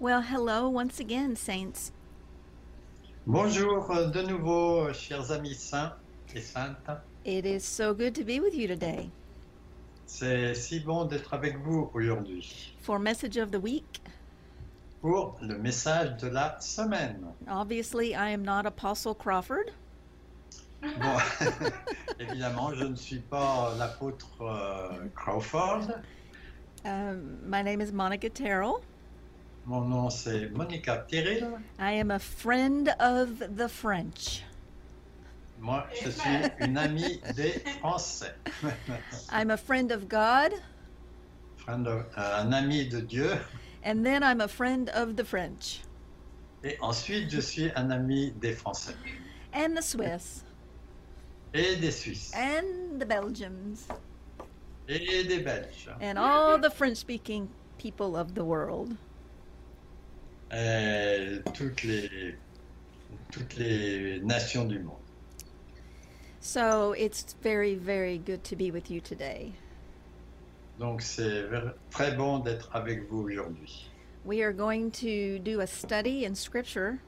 [0.00, 1.92] Well, hello once again, saints.
[3.26, 5.92] Bonjour de nouveau, chers amis saints
[6.34, 6.98] et saintes.
[7.24, 9.10] It is so good to be with you today
[10.06, 14.00] C'est si bon d'être avec vous aujourd'hui for Message of the Week.
[15.02, 17.26] pour le message de la semaine.
[17.48, 19.70] Obviously, I am not Apostle Crawford,
[20.82, 21.18] Bon,
[22.18, 25.90] évidemment, je ne suis pas l'apôtre euh, Crawford.
[26.86, 28.80] um, my name is Monica Terrell.
[29.66, 31.58] Mon nom c'est Monica Tyrrell.
[31.78, 34.42] I am a friend of the French.
[35.60, 36.30] Moi, je suis
[36.60, 38.32] une amie des Français.
[39.30, 40.54] I'm a friend of God,
[41.58, 43.38] Friend of- euh, un ami de Dieu.
[43.84, 45.80] and then I'm a friend of the French
[46.64, 48.94] Et ensuite, je suis un ami des Français
[49.52, 50.44] and the Swiss
[51.54, 53.86] et des Suisses and the Belgians
[54.88, 55.88] et des Belges.
[56.00, 58.96] and all the French speaking people of the world.
[60.52, 62.34] Et toutes les,
[63.30, 64.96] toutes les nations du monde.
[66.40, 69.52] So it's very, very good to be with you today.
[70.78, 71.44] Donc c'est
[71.90, 73.90] très bon d'être avec vous aujourd'hui.
[74.24, 76.98] We are going to do a study in Scripture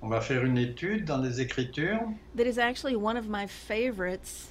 [0.00, 2.00] On va faire une étude dans les Écritures
[2.36, 4.46] that is actually one of my favorites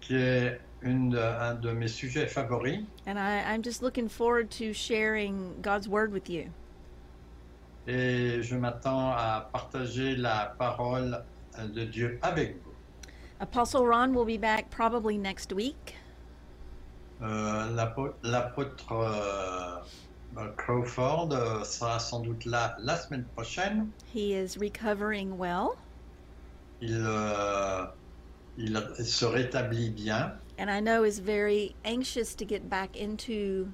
[0.00, 4.50] qui est une de- un de mes sujets favoris And I, I'm just looking forward
[4.58, 6.46] to sharing God's Word with you.
[7.86, 11.22] et je m'attends à partager la parole
[11.74, 12.70] de Dieu avec vous.
[13.40, 15.96] Apostle Ron will be back probably next week.
[17.22, 17.70] Euh,
[18.22, 23.88] L'apôtre euh, Crawford euh, sera sans doute là la semaine prochaine.
[24.14, 25.70] He is recovering well,
[26.82, 27.84] Il, euh,
[28.58, 30.34] il se rétablit bien.
[30.60, 33.72] And I know is very anxious to get back into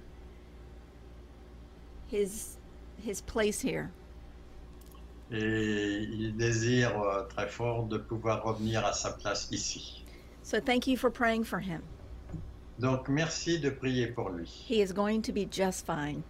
[2.06, 2.56] his
[3.02, 3.90] his place here.
[5.32, 10.04] et il désire euh, très fort de pouvoir revenir à sa place ici.
[10.44, 11.82] So thank you for praying for him.
[12.78, 14.46] Donc merci de prier pour lui.
[14.46, 16.22] He is going to be just fine,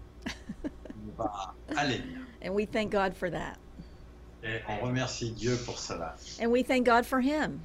[1.18, 2.26] va aller bien.
[2.40, 3.58] and we thank God for that.
[4.42, 6.14] Et on remercie Dieu pour cela.
[6.40, 7.60] And we thank God for him.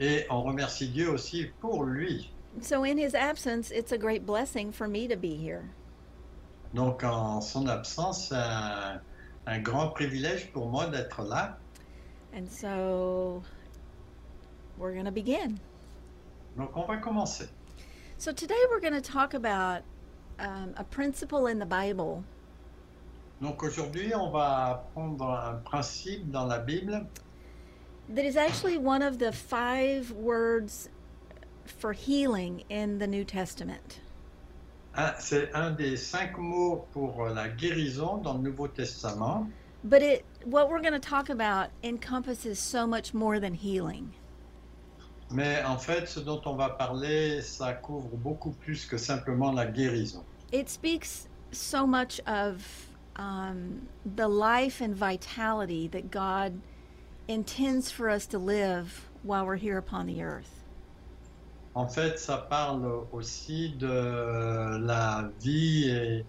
[0.00, 2.30] Et on remercie Dieu aussi pour lui.
[2.60, 5.64] So in his absence, it's a great blessing for me to be here.
[6.74, 9.00] Donc en son absence, c'est un,
[9.46, 11.56] un grand privilège pour moi d'être là.
[12.36, 13.42] And so
[14.78, 15.58] we're going to begin.
[16.56, 17.48] Donc on va commencer.
[18.18, 19.82] So today we're going to talk about
[20.38, 22.24] um, a principle in the Bible
[23.40, 27.06] Donc aujourd'hui, on va prendre un principe dans la Bible
[28.08, 30.88] that is actually one of the five words
[31.64, 34.00] for healing in the New Testament.
[34.96, 39.50] Un- C'est un des cinq mots pour la guérison dans le Nouveau Testament.
[39.82, 44.12] But it what we're going to talk about encompasses so much more than healing.
[45.30, 49.66] Mais en fait, ce dont on va parler, ça couvre beaucoup plus que simplement la
[49.66, 50.22] guérison.
[50.52, 52.62] It speaks so much of
[53.16, 56.60] um, the life and vitality that God
[57.28, 60.50] intends for us to live while we're here upon the earth.
[61.74, 66.24] En fait, ça parle aussi de la vie et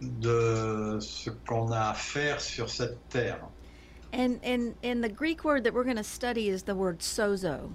[0.00, 3.40] de ce qu'on a à faire sur cette terre.
[4.12, 7.70] And and and the Greek word that we're going to study is the word sozo.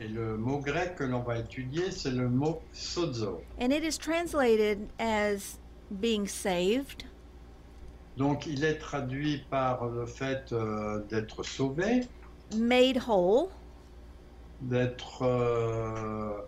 [0.00, 3.42] Et le mot grec que l'on va étudier, c'est le mot sozo.
[3.60, 5.58] And it is translated as
[6.00, 7.04] being saved,
[8.16, 12.02] Donc, il est traduit par le fait euh, d'être sauvé,
[12.56, 13.48] made whole,
[14.60, 16.46] d'être euh,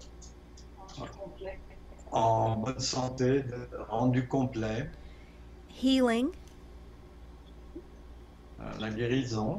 [2.13, 3.45] en bonne santé,
[3.89, 4.89] rendu complet,
[5.83, 6.29] healing,
[8.61, 9.59] euh, la guérison.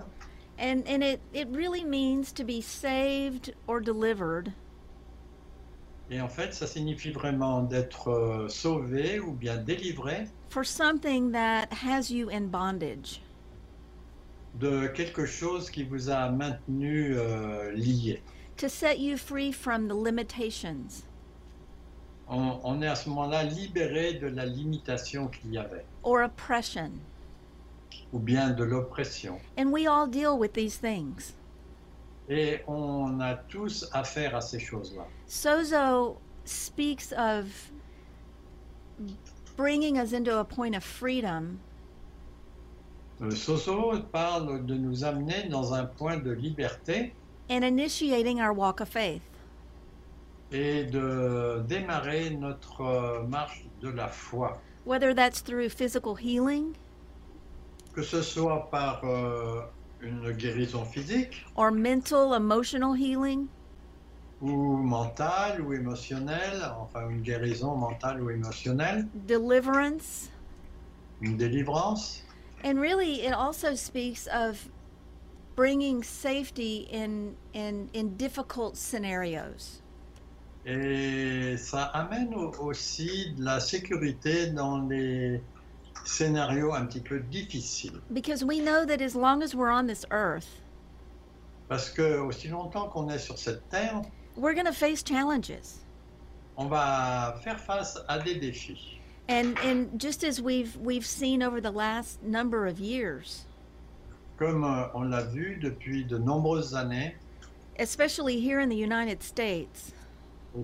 [0.60, 4.54] and and it it really means to be saved or delivered
[6.10, 11.68] Et en fait, ça signifie vraiment d'être euh, sauvé ou bien délivré for something that
[11.84, 13.22] has you in bondage.
[14.56, 18.22] de quelque chose qui vous a maintenu euh, lié.
[18.56, 21.04] to set you free from the limitations
[22.30, 26.92] On, on est à ce moment-là libéré de la limitation qu'il y avait, or oppression.
[28.14, 29.40] ou bien de l'oppression.
[29.58, 31.36] And we all deal with these things.
[32.30, 35.06] Et on a tous affaire à ces choses-là.
[35.28, 37.46] Sozo speaks of
[39.56, 41.60] bringing us into a point of freedom
[43.20, 47.14] Le Soso parle de nous amener dans un point de liberté
[47.50, 49.22] and initiating our walk of faith.
[50.52, 54.60] et de démarrer notre euh, marche de la foi.
[54.86, 56.74] whether that's through physical healing
[57.94, 59.64] que ce soit par euh,
[60.02, 63.48] une guérison physique or mental, emotional healing?
[64.40, 70.30] ou mentale ou émotionnelle, enfin une guérison mentale ou émotionnelle, deliverance?
[71.22, 72.24] une délivrance.
[72.64, 74.70] And really, it also speaks of
[75.56, 79.82] bringing safety in, in, in difficult scenarios.
[80.68, 85.42] Et ça amène au- aussi de la sécurité dans les
[86.08, 88.00] scénarios un petit peu difficiles.
[88.14, 90.62] Because we know that as long as we're on this earth,
[91.70, 94.02] Parce que aussi longtemps qu'on est sur cette terre,
[94.36, 95.80] we're going to face challenges.
[96.58, 99.00] on va faire face à des défis.
[99.30, 103.46] And, and just as we've, we've seen over the last number of years,
[104.38, 107.16] Comme euh, on l'a vu depuis de nombreuses années,
[107.80, 109.92] especially here in the United States,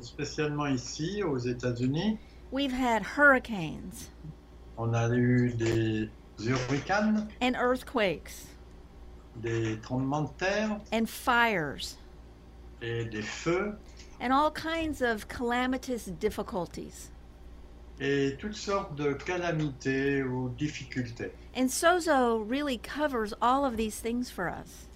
[0.02, 2.18] spécialement ici aux États-Unis,
[2.52, 4.10] we've had hurricanes
[4.78, 6.10] on a eu des
[6.40, 8.48] hurricanes, and earthquakes
[9.42, 11.96] des tremblements de terre and fires
[12.82, 13.76] et des feux
[14.20, 17.10] and all kinds of calamitous difficulties.
[18.00, 21.32] et toutes sortes de calamités ou difficultés.
[21.56, 24.88] And Sozo really covers all of these things for us.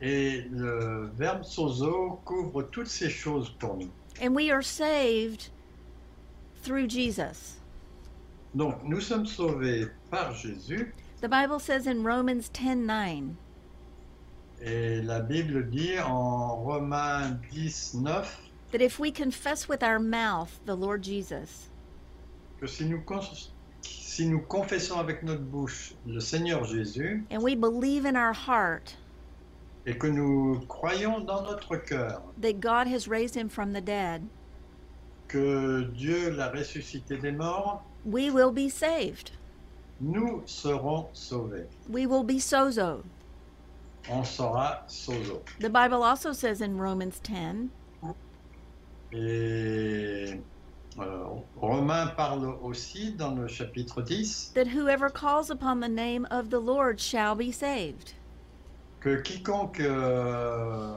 [0.00, 3.90] Et le verbe sozo couvre toutes ces choses pour nous.
[4.20, 5.50] And we are saved
[6.62, 7.60] through Jesus.
[8.54, 10.94] Donc nous sommes sauvés par Jésus.
[11.20, 13.34] The Bible says in Romans 10:9,
[14.60, 18.38] et la Bible dit en Romains 10, 9
[18.72, 21.68] that if we confess with our mouth the Lord Jesus
[22.60, 23.02] que si nous,
[23.82, 28.96] si nous confessons avec notre bouche le Seigneur Jésus and we believe in our heart
[29.84, 34.22] et que nous croyons dans notre cœur that God has raised him from the dead,
[35.26, 39.32] que Dieu l'a ressuscité des morts, we will be saved.
[40.00, 41.66] nous serons sauvés.
[41.88, 43.02] We will be sozo.
[44.08, 45.42] On sera sozo.
[45.60, 47.70] The Bible also says in Romans 10
[49.14, 50.40] Et
[50.98, 51.24] euh,
[51.60, 56.58] Romain parle aussi dans le chapitre 10 that whoever calls upon the name of the
[56.58, 58.14] Lord shall be saved.
[59.00, 60.94] que quiconque euh,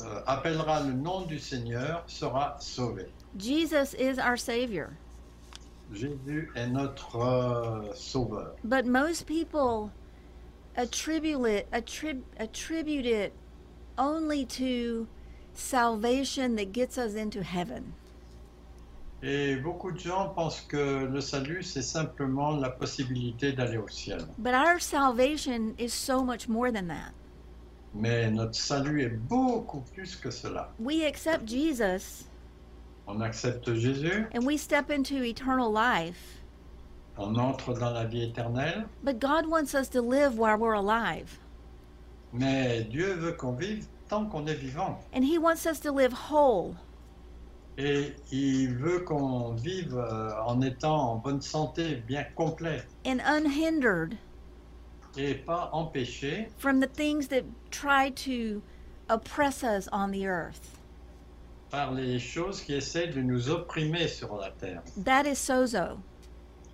[0.00, 3.06] euh, appellera le nom du Seigneur sera sauvé.
[3.36, 4.96] Jesus is our Savior.
[5.92, 8.54] Jésus est notre euh, sauveur.
[8.64, 9.90] But most people
[10.76, 13.32] attribute it, attrib- attribute it
[13.98, 15.06] only to
[15.54, 17.92] salvation that gets us into heaven.
[19.22, 24.20] Et beaucoup de gens pensent que le salut, c'est simplement la possibilité d'aller au ciel.
[24.38, 27.12] But our salvation is so much more than that.
[27.92, 30.72] Mais notre salut est beaucoup plus que cela.
[30.78, 32.24] We accept Jesus
[33.10, 36.40] On accepte Jésus, and we step into eternal life,
[37.18, 41.38] on entre dans la vie éternelle, but God wants us to live while we're alive.
[42.32, 44.96] mais Dieu veut qu'on vive tant qu'on est vivant.
[45.12, 46.76] And He wants us to live whole.
[47.78, 54.16] Et il veut qu'on vive euh, en étant en bonne santé, bien complet, and unhindered
[55.16, 57.42] et pas empêché from the things that
[57.72, 58.62] try to
[59.08, 60.79] oppress us on the earth.
[61.70, 64.82] Par les choses qui essaient de nous opprimer sur la terre.
[65.04, 65.98] That is sozo.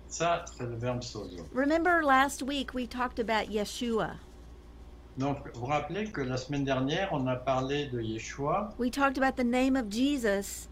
[0.07, 1.45] Ça, c'est le verbe sozo.
[1.53, 4.15] Remember last week we talked about Yeshua.
[5.17, 9.17] Donc, vous vous rappelez que la semaine dernière, on a parlé de Yeshua, We talked
[9.17, 10.67] about the name of Jesus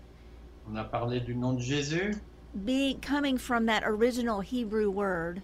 [0.68, 2.16] on a parlé du nom de Jésus,
[2.66, 5.42] being coming from that original Hebrew word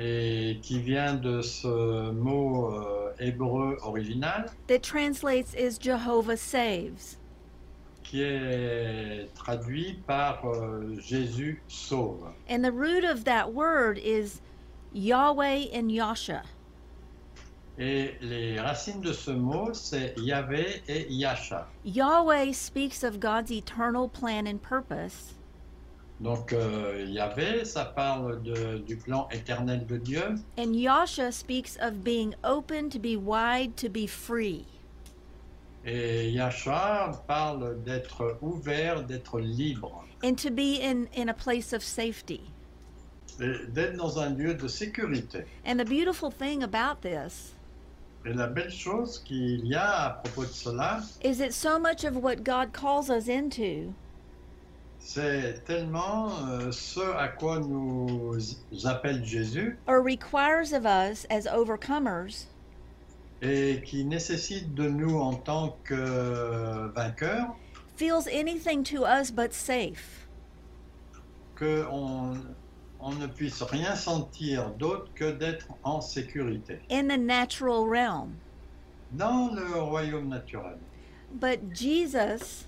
[0.00, 7.16] et qui vient de ce mot euh, hébreu original, that translates as Jehovah saves.
[8.08, 12.32] Qui est traduit par euh, Jésus sauve.
[12.48, 14.40] And the root of that word is
[14.94, 16.42] Yahweh and Yasha.
[17.78, 21.68] Et les racines de ce mot, c'est Yahvé et Yasha.
[21.84, 25.34] Yahweh speaks of God's eternal plan and purpose,
[26.20, 32.02] Donc euh, Yahvé, ça parle de- du plan éternel de Dieu, and Yasha speaks of
[32.02, 34.64] being open to be wide to be free.
[35.88, 36.36] Et
[37.26, 42.40] parle d'être ouvert, d'être libre, and to be in, in a place of safety.
[43.40, 45.44] et d'être dans un lieu de sécurité.
[45.64, 47.54] And the beautiful thing about this
[48.26, 52.04] Et la belle chose qu'il y a à propos de cela, is that so much
[52.04, 53.94] of what God calls us into
[55.00, 58.36] c'est tellement euh, ce à quoi nous
[58.84, 62.46] appelle Jésus or requires of us as overcomers
[63.42, 67.54] et qui nécessite de nous en tant que vainqueurs
[67.96, 70.28] feels anything to us but safe.
[71.56, 72.36] que on,
[73.00, 78.34] on ne puisse rien sentir d'autre que d'être en sécurité in the natural realm.
[79.12, 80.78] dans le royaume naturel.
[81.32, 82.66] But Jesus,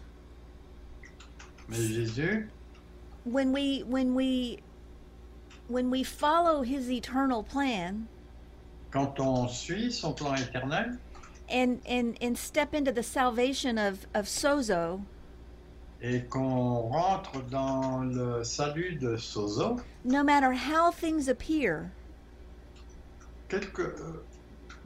[1.68, 2.48] Mais Jésus,
[3.24, 4.58] when we when we
[5.68, 8.06] when we follow his eternal plan
[8.90, 10.98] quand on suit son plan éternel
[11.50, 15.00] and and and step into the salvation of of sozo,
[16.02, 21.90] et qu'on rentre dans le salut de Sozo, no matter how things appear,
[23.48, 24.22] quelque, euh,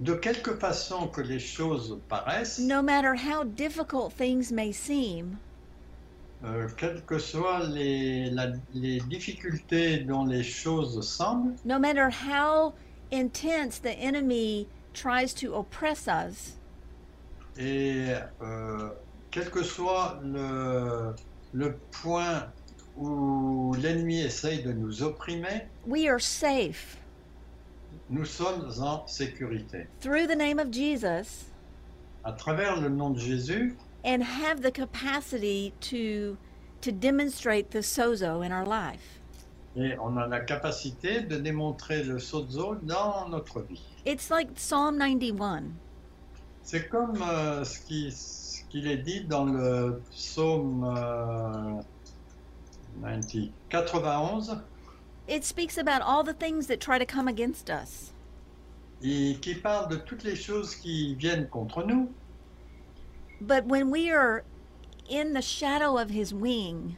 [0.01, 5.37] de quelque façon que les choses paraissent, no matter how difficult things may seem,
[6.45, 12.73] euh, quelles que soient les, la- les difficultés dont les choses semblent, no matter how
[13.15, 16.57] intense the enemy tries to oppress us,
[17.59, 18.91] et euh,
[19.31, 21.15] quel que soit le,
[21.53, 22.47] le point
[22.97, 26.99] où l'ennemi essaye de nous opprimer, we are safe
[28.11, 29.87] nous sommes en sécurité.
[30.01, 31.47] through the name of Jesus
[32.25, 36.37] À travers le nom de Jésus, and have the capacity to
[36.81, 39.14] to demonstrate the sozo in our life.
[39.77, 43.81] Et on a la capacité de démontrer le sozo dans notre vie.
[44.07, 45.65] It's like Psalm 91.
[46.63, 51.81] C'est comme euh, ce qui- ce qu'il est dit dans le psaume euh,
[53.03, 54.61] 90 91,
[55.27, 58.13] It speaks about all the things that try to come against us.
[59.03, 62.11] et qui parle de toutes les choses qui viennent contre nous.
[63.41, 64.45] But when we are
[65.11, 66.97] in the shadow of his wing,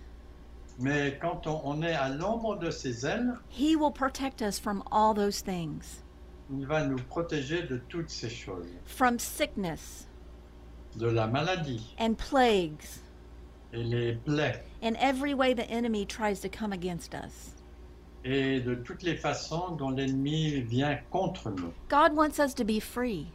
[0.79, 5.15] Mais quand on, est à l'ombre de ses ailes, he will protect us from all
[5.15, 6.03] those things.
[6.51, 10.07] il va nous protéger de toutes ces choses, From sickness
[10.97, 12.85] de la maladie and plagues
[13.73, 17.55] et les plaies, and every way the enemy tries to come against us.
[18.25, 21.73] et de toutes les façons dont l'ennemi vient contre nous.
[21.89, 23.27] God wants us to be free,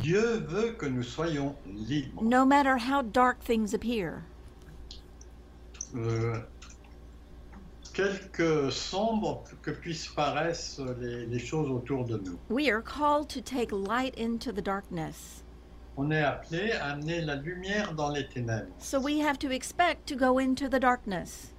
[0.00, 2.20] Dieu veut que nous soyons libres.
[2.22, 4.24] no matter how dark things appear.
[5.94, 6.38] Euh,
[7.94, 12.38] quelque sombre que puissent paraître les, les choses autour de nous.
[12.50, 15.42] We are called to take light into the darkness.
[15.96, 18.70] On est appelé à amener la lumière dans les ténèbres.
[18.78, 21.54] So we have to expect to go into the darkness.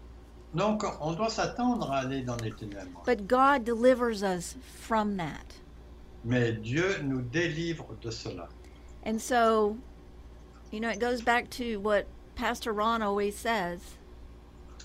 [0.54, 3.04] Donc, on doit s'attendre à aller dans les ténèbres.
[3.06, 5.56] But God delivers us from that.
[6.24, 8.48] Mais Dieu nous délivre de cela.
[9.04, 9.78] And so,
[10.72, 12.06] you know, it goes back to what
[12.36, 13.97] Pastor Ron always says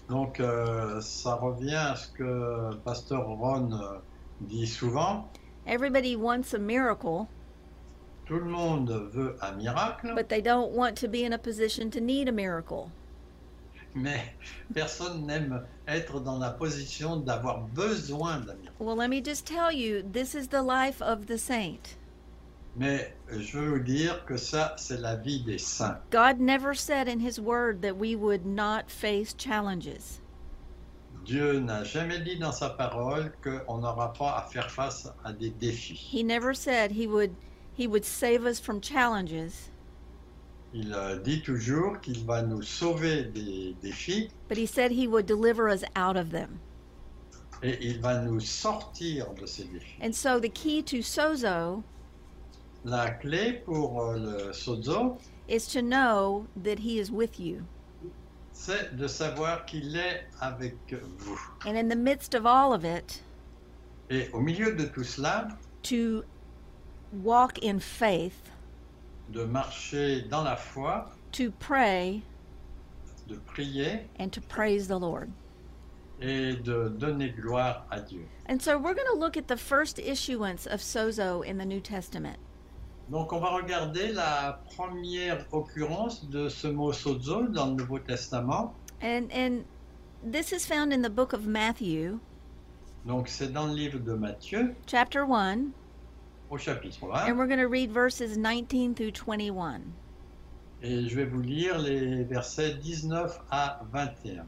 [0.09, 3.99] Donc, euh, ça revient à ce que Pasteur Ron euh,
[4.40, 5.28] dit souvent.
[5.66, 7.26] everybody wants a miracle,
[8.26, 11.90] Tout le monde veut un miracle, but they don't want to be in a position
[11.90, 12.88] to need a miracle.
[13.94, 14.35] mais
[14.75, 18.76] personne n'aime être dans la position d'avoir besoin d'un miracle.
[18.80, 21.97] Well, let me just tell you this is the life of the saint.
[22.76, 25.98] Mais je veux vous dire que ça, c'est la vie des saints.
[26.10, 30.20] God never said in His Word that we would not face challenges.
[31.24, 35.50] Dieu n'a jamais dit dans sa parole qu'on n'aura pas à faire face à des
[35.50, 35.94] défis.
[35.94, 37.32] He never said He would
[37.74, 39.70] He would save us from challenges,
[40.74, 45.26] Il euh, dit toujours qu'il va nous sauver des défis but He said He would
[45.26, 46.58] deliver us out of them.
[47.62, 49.94] et il va nous sortir de ces défis.
[50.02, 51.84] And so the key to sozo
[52.84, 57.62] La clé pour euh, le sozo, is to know that He is with you.
[58.52, 60.74] c'est de savoir qu'il est avec
[61.18, 61.38] vous.
[61.64, 63.22] And in the midst of all of it,
[64.10, 65.48] Et au milieu de tout cela,
[65.84, 66.24] to
[67.22, 68.50] walk in faith,
[69.32, 72.20] de marcher dans la foi, to pray,
[73.28, 75.30] de prier and to praise the Lord.
[76.20, 78.26] et de donner gloire à Dieu.
[78.48, 81.80] And so we're going to look at the first issuance of sozo in the New
[81.80, 82.38] Testament.
[83.09, 88.75] Donc on va regarder la première occurrence de ce mot sozo dans le Nouveau Testament.
[89.02, 89.64] And and
[90.23, 92.21] this is found in the book of Matthew,
[93.04, 95.73] Donc c'est dans le livre de Matthieu chapter 1,
[96.50, 97.37] au chapitre and 1.
[97.37, 99.80] we're going to read verses 19 through 21.
[100.82, 104.47] Et je vais vous lire les versets 19 à 21.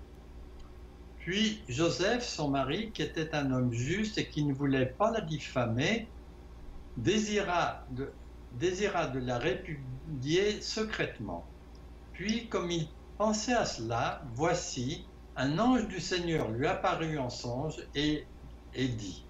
[1.18, 5.20] Puis Joseph, son mari, qui était un homme juste et qui ne voulait pas la
[5.20, 6.06] diffamer,
[6.96, 8.10] désira de,
[8.58, 11.44] désira de la répudier secrètement.
[12.12, 15.04] Puis, comme il pensait à cela, voici,
[15.36, 18.24] un ange du Seigneur lui apparut en songe et,
[18.74, 19.26] et dit,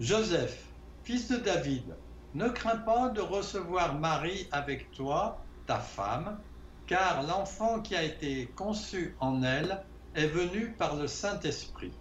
[0.00, 0.66] Joseph,
[1.04, 1.96] fils de David,
[2.34, 6.38] ne crains pas de recevoir Marie avec toi, ta femme,
[6.86, 9.82] car l'enfant qui a été conçu en elle
[10.14, 11.92] est venu par le Saint-Esprit.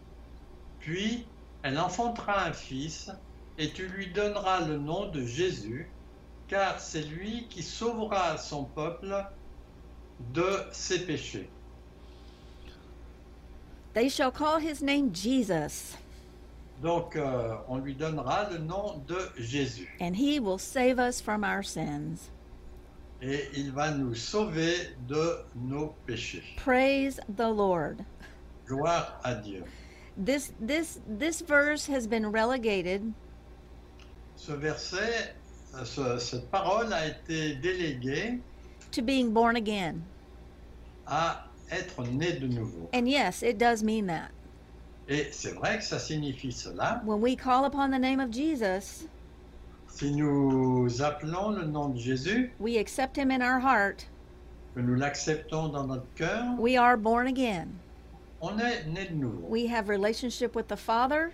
[0.80, 1.26] Puis
[1.64, 3.12] elle enfantera un fils,
[3.58, 5.90] et tu lui donneras le nom de Jésus,
[6.48, 9.16] car c'est lui qui sauvera son peuple
[10.34, 11.50] de ses péchés.
[13.94, 15.96] They shall call his name Jesus,
[16.82, 19.88] Donc euh, on lui donnera le nom de Jésus.
[20.02, 22.30] and he will save us from our sins.
[23.22, 26.44] Et il va nous sauver de nos péchés.
[26.58, 28.04] Praise the Lord.
[28.68, 29.64] Gloire à Dieu.
[30.18, 33.14] This this this verse has been relegated
[34.36, 35.34] Ce verset,
[35.78, 38.40] Euh, ce- cette parole a été déléguée
[38.92, 39.96] to being born again.
[41.08, 42.90] à être né de nouveau.
[42.94, 44.30] And yes, it does mean that.
[45.08, 47.02] Et c'est vrai que ça signifie cela.
[47.06, 49.08] When we call upon the name of Jesus,
[49.88, 54.08] Si nous appelons le nom de Jésus, we accept him in our heart,
[54.76, 57.68] que nous l'acceptons dans notre cœur, we are born again.
[58.42, 59.48] on est né de nouveau.
[59.48, 61.32] We have relationship with the Father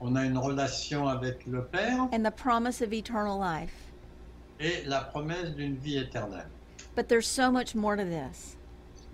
[0.00, 3.72] On a une relation avec le Père and the promise of eternal life.
[4.60, 6.48] et la promesse d'une vie éternelle.
[6.94, 8.56] But there's so much more to this.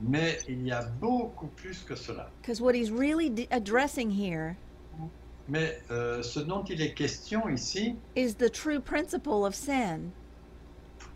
[0.01, 2.29] Mais il y a beaucoup plus que cela.
[2.41, 4.57] Because what he's really addressing here
[5.49, 10.13] Mais euh, ce dont il est question ici, is the true principle of sin.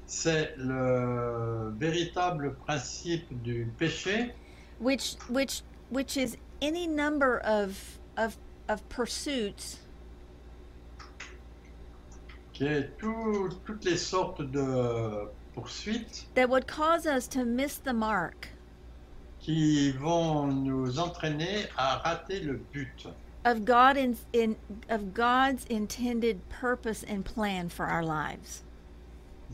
[0.07, 4.33] c'est le véritable principe du péché
[4.81, 8.37] which which which is any number of of
[8.69, 9.79] of pursuits
[12.53, 17.93] qui est tout- toutes les sortes de poursuites that would cause us to miss the
[17.93, 18.49] mark
[19.41, 23.07] qui vont nous entraîner à rater le but
[23.45, 24.57] of God in, in
[24.89, 28.63] of God's intended purpose and plan for our lives.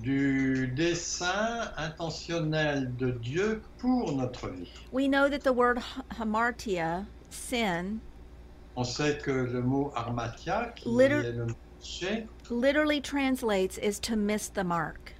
[0.02, 4.66] du dessein intentionnel de Dieu pour notre vie.
[4.90, 8.00] We know that the word ha- hamartia, sin,
[8.76, 13.98] On sait que le mot armatia, qui Liter- est le mot péché, literally translates is
[14.00, 15.14] to miss the mark.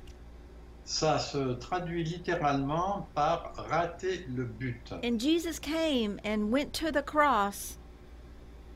[0.84, 4.92] ça se traduit littéralement par rater le but.
[5.04, 7.78] And Jesus came and went to the cross.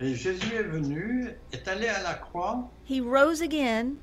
[0.01, 3.95] Et Jésus est venu, est allé à la croix, He rose again.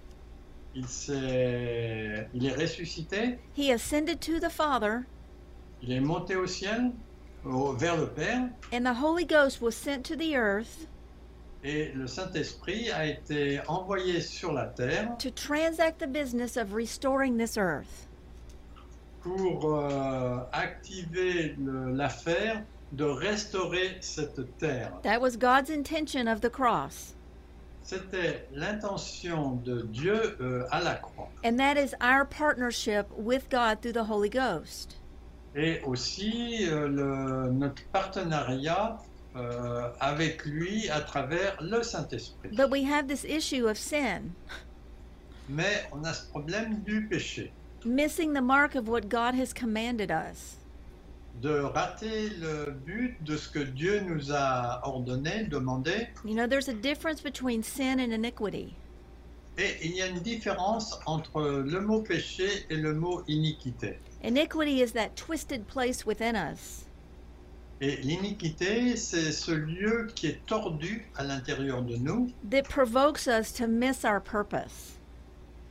[0.76, 5.02] il, s'est, il est ressuscité, He ascended to the Father,
[5.84, 6.92] il est monté au ciel,
[7.44, 10.88] vers le Père, and the Holy Ghost was sent to the earth
[11.64, 17.38] et le Saint-Esprit a été envoyé sur la terre to transact the business of restoring
[17.38, 18.08] this earth.
[19.24, 24.92] pour euh, activer l'affaire de restaurer cette terre.
[25.04, 27.16] That was God's intention of the cross.
[27.84, 31.30] C'était l'intention de Dieu euh, à la croix.
[31.44, 34.98] And that is our partnership with God through the Holy Ghost.
[35.56, 38.98] Et aussi euh, le- notre partenariat
[39.36, 42.50] euh, avec lui à travers le Saint-Esprit.
[42.54, 44.32] But we have this issue of sin,
[45.50, 47.52] Mais on a ce problème du péché,
[47.86, 50.58] missing the mark of what God has commanded us.
[51.42, 56.08] de rater le but de ce que Dieu nous a ordonné, demandé.
[56.24, 58.76] You know, there's a difference between sin and iniquity.
[59.58, 63.98] Et il y a une différence entre le mot péché et le mot iniquité.
[64.24, 66.86] Iniquity is that twisted place within us
[67.82, 73.52] Et l'iniquité, c'est ce lieu qui est tordu à l'intérieur de nous, that provokes us
[73.52, 74.98] to miss our purpose.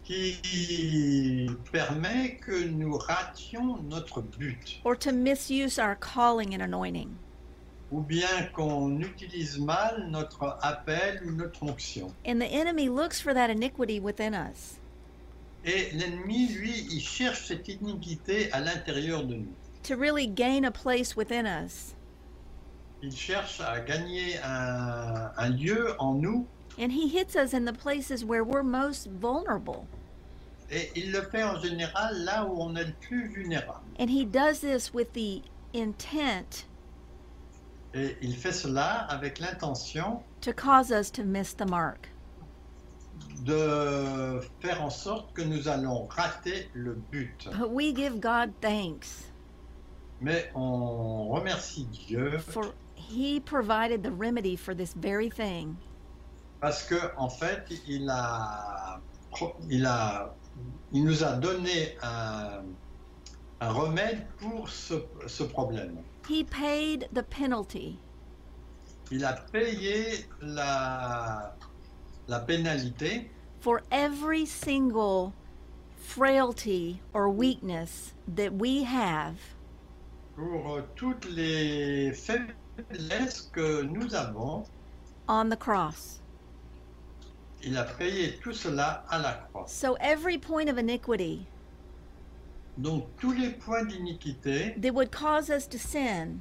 [0.04, 7.08] qui permet que nous rations notre but, or to misuse our calling and anointing.
[7.90, 12.12] ou bien qu'on utilise mal notre appel ou notre onction.
[12.26, 14.78] And the enemy looks for that iniquity within us.
[15.64, 19.55] Et l'ennemi, lui, il cherche cette iniquité à l'intérieur de nous.
[19.85, 21.94] to really gain a place within us.
[23.03, 26.46] Il cherche à gagner un, un lieu en nous
[26.79, 29.87] And he hits us in the places where we're most vulnerable.
[30.70, 33.83] et il le fait en général là où on est le plus vulnérable.
[33.98, 35.42] And he does this with the
[35.75, 36.64] intent
[37.94, 42.09] Et il fait cela avec l'intention to cause us to miss the mark.
[43.40, 47.49] De faire en sorte que nous allons rater le but.
[47.59, 49.31] But we give God thanks
[50.21, 55.77] Mais on remercie Dieu for he provided the remedy for this very thing.
[56.61, 59.01] parce que en fait, il a,
[59.68, 60.33] il a,
[60.92, 62.62] il nous a donné un,
[63.61, 64.95] un remède pour ce,
[65.27, 65.97] ce problème.
[66.29, 67.99] He paid the penalty
[69.11, 71.57] Il a payé la,
[72.28, 73.28] la pénalité
[73.61, 75.32] for every single
[75.96, 79.37] frailty or weakness that we have
[80.37, 84.64] pour toutes les faiblesses que nous avons
[85.28, 86.20] on the cross.
[87.64, 89.66] Il a payé tout cela à la croix.
[89.68, 91.46] So every point of iniquity
[92.78, 96.40] Donc tous les points d'iniquité that would cause us to sin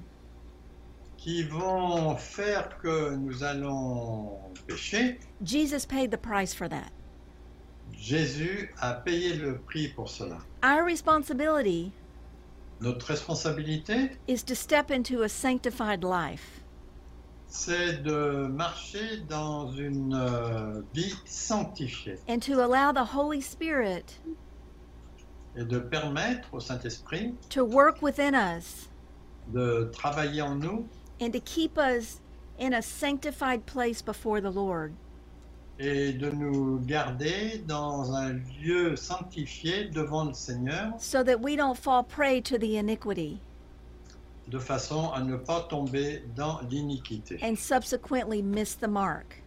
[1.21, 6.91] qui vont faire que nous allons pécher, Jesus paid the price for that.
[7.93, 10.39] Jésus a payé le prix pour cela.
[10.63, 11.91] Our responsibility
[12.79, 16.61] Notre responsabilité, is to step into a sanctified life.
[17.47, 24.19] c'est de marcher dans une euh, vie sanctifiée and to allow the Holy Spirit
[25.55, 28.89] et de permettre au Saint-Esprit to work within us
[29.53, 30.87] de travailler en nous
[31.21, 32.19] and to keep us
[32.57, 34.93] in a sanctified place before the Lord.
[35.79, 41.77] et de nous garder dans un lieu sanctifié devant le Seigneur so that we don't
[41.77, 43.39] fall prey to the iniquity
[44.49, 49.41] de façon à ne pas tomber dans l'iniquité and subsequently miss the mark,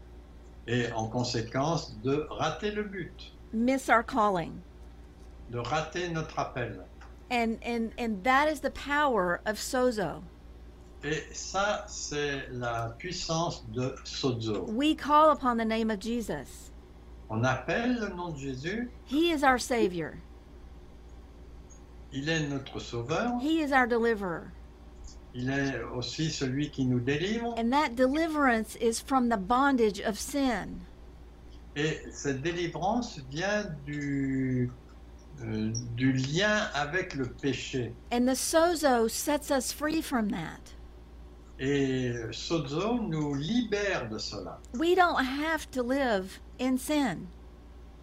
[0.67, 4.61] et en conséquence de rater le but, miss our calling.
[5.51, 6.85] de rater notre appel.
[7.31, 10.23] And and and that is the power of sozo.
[11.05, 14.65] Et ça, c'est la puissance de Sozo.
[14.71, 16.71] We call upon the name of Jesus.
[17.29, 20.15] On appelle le nom de Jésus, He is our savior.
[22.13, 24.47] il est notre sauveur, He is our deliverer.
[25.35, 27.55] il est aussi celui qui nous délivre.
[27.59, 30.81] And that deliverance is from the bondage of sin.
[31.77, 34.71] Et cette délivrance vient du,
[35.43, 37.93] euh, du lien avec le péché.
[38.13, 40.74] And the sozo sets us free from that.
[41.59, 44.59] Et Sozo nous libère de cela.
[44.75, 47.27] We don't have to live in sin.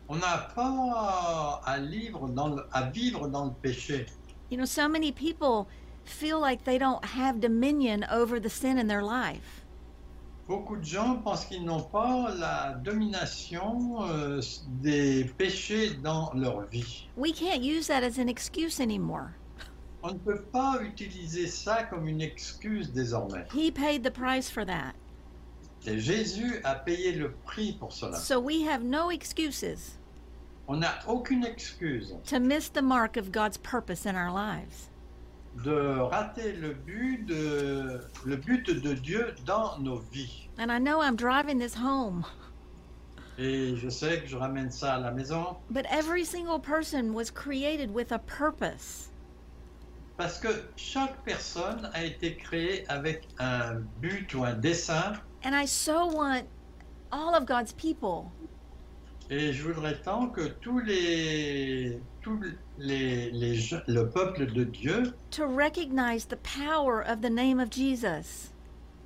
[0.07, 4.05] On n'a pas à, vivre dans le, à vivre dans le péché.
[4.49, 5.67] You know, so many people
[6.03, 9.61] feel like they don't have dominion over the sin in their life.
[10.47, 14.41] Beaucoup de gens pensent qu'ils n'ont pas la domination euh,
[14.81, 17.07] des péchés dans leur vie.
[17.15, 19.31] We can't use that as an excuse anymore.
[20.03, 23.45] On ne peut pas utiliser ça comme une excuse désormais.
[23.53, 24.93] He paid the price for that.
[25.85, 28.17] Et Jésus a payé le prix pour cela.
[28.17, 29.97] So we have no excuses
[30.67, 34.89] On n'a aucune excuse to miss the mark of God's purpose in our lives.
[35.63, 40.47] de rater le but de, le but de Dieu dans nos vies.
[40.57, 42.23] And I know I'm driving this home,
[43.37, 47.31] Et je sais que je ramène ça à la maison but every single person was
[47.31, 49.10] created with a purpose.
[50.17, 55.13] Parce que chaque personne a été créée avec un but ou un dessein.
[55.43, 56.43] And I so want
[57.11, 58.31] all of God's people
[59.29, 62.37] Et je voudrais tant que tous les, tous
[62.77, 68.51] les, les le peuple de Dieu to recognize the power of the name of Jesus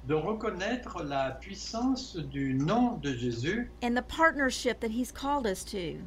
[0.08, 5.64] de reconnaître la puissance du nom de Jésus and the partnership that He's called us
[5.66, 6.00] to.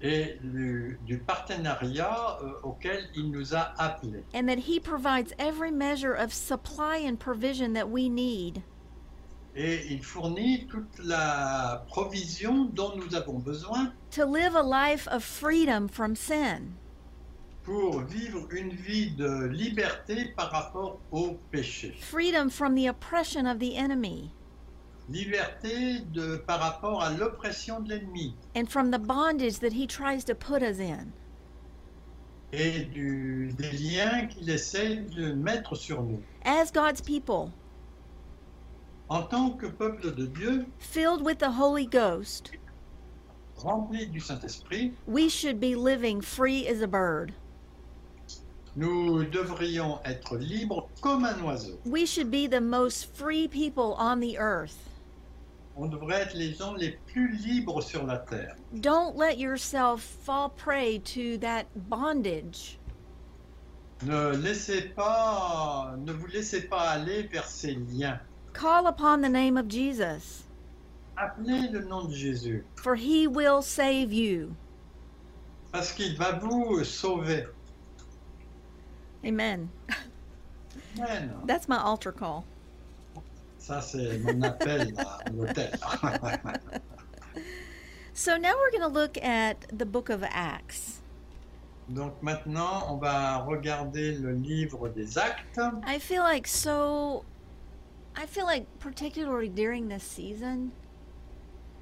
[0.00, 4.22] Et du, du partenariat euh, auquel il nous a appelés.
[4.34, 8.62] and that He provides every measure of supply and provision that we need
[9.56, 15.24] Et il fournit toute la provision dont nous avons besoin to live a life of
[15.24, 16.74] freedom from sin.
[17.64, 21.94] pour vivre une vie de liberté par rapport au péché.
[22.00, 24.30] Freedom from the oppression of the enemy
[25.10, 30.22] Liberté de, par rapport à l'oppression de l'ennemi and from the bondage that he tries
[30.24, 31.12] to put us in.
[32.52, 36.22] et du, des liens qu'il essaie de mettre sur nous.
[36.44, 37.52] As God's people,
[39.10, 42.50] En tant que peuple de Dieu, filled with the Holy Ghost,
[43.56, 47.32] rempli du Saint-Esprit, we should be living free as a bird.
[48.76, 51.78] nous devrions être libres comme un oiseau.
[51.86, 54.87] We should be the most free people on the earth.
[55.80, 58.56] On devrait être les gens les plus libres sur la terre.
[58.80, 62.78] Don't let yourself fall prey to that bondage.
[64.04, 68.18] Ne laissez pas, ne vous laissez pas aller vers ces liens.
[68.52, 70.44] Call upon the name of Jesus,
[71.16, 74.54] Appelez le nom de Jésus, for he will save you.
[75.72, 77.46] parce qu'il va vous sauver.
[79.24, 79.68] Amen.
[80.98, 81.30] Amen.
[81.46, 82.44] That's my altar call.
[83.68, 85.70] Ça, c'est mon appel à l'hôtel.
[88.14, 91.02] So now we're going to look at the book of Acts.
[91.90, 95.58] Donc maintenant, on va regarder le livre des actes.
[95.86, 97.24] I feel like so
[98.16, 100.72] I feel like particularly during this season,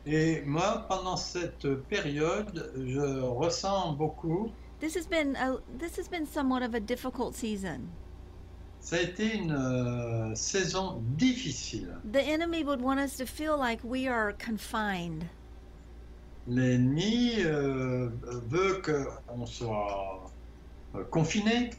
[0.05, 4.51] Et moi, pendant cette période, je ressens beaucoup.
[4.81, 7.88] this has been a this has been somewhat of a difficult season.
[8.87, 11.99] Ça a été une euh, saison difficile.
[12.12, 15.25] The enemy would want us to feel like we are confined.
[16.46, 18.11] L'ennemi euh,
[18.49, 20.31] veut qu'on soit
[20.94, 21.70] euh, confiné,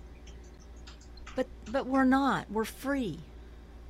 [1.37, 2.43] But but we're not.
[2.51, 3.19] We're free.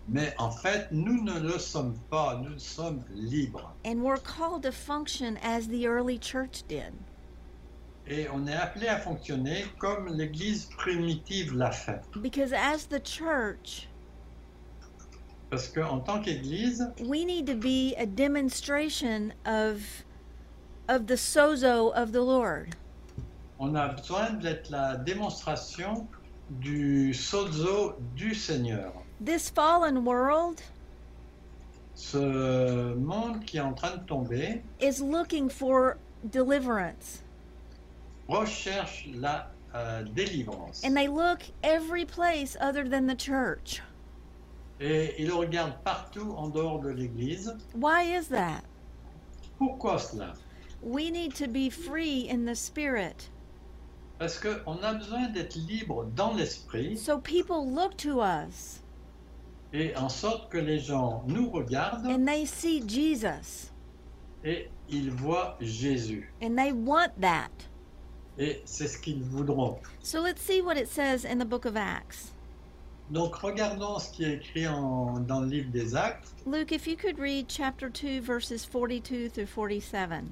[0.08, 2.40] mais en fait, nous ne le sommes pas.
[2.40, 3.74] Nous sommes libres.
[3.84, 6.94] And we're called to function as the early church did.
[8.10, 12.02] Et on est appelé à fonctionner comme l'Église primitive l'a fait.
[12.22, 13.90] Because as the church,
[15.50, 19.82] Parce qu'en tant qu'Église, we need to be a demonstration of
[20.90, 22.76] of the sozo of the Lord.
[23.60, 26.08] on a besoin d'être la démonstration
[26.50, 28.94] du sozo du Seigneur.
[29.24, 30.62] This fallen world
[31.96, 37.24] Ce monde qui est en train de tomber is looking for deliverance.
[38.28, 40.84] Recherche la euh, délivrance.
[40.84, 43.82] And they look every place other than the church.
[44.80, 47.56] Et il regarde partout en dehors de l'Église.
[47.74, 48.64] Why is that?
[49.58, 50.34] Pourquoi cela?
[50.84, 53.30] We need to be free in the spirit.
[54.20, 58.82] Parce qu'on a besoin d'être libre dans l'esprit So people look to us
[59.74, 63.72] et en sorte que les gens nous regardent and they see Jesus
[64.44, 66.32] et ils voient Jésus.
[66.42, 67.52] and they want that.
[68.40, 69.80] Et c'est ce qu'ils voudront.
[70.04, 72.34] So let's see what it says in the book of Acts.
[73.10, 76.34] Donc regardons ce qui est écrit en- dans le livre des Actes.
[76.46, 80.26] Luke, if you could read chapter 2, verses 42 through 47.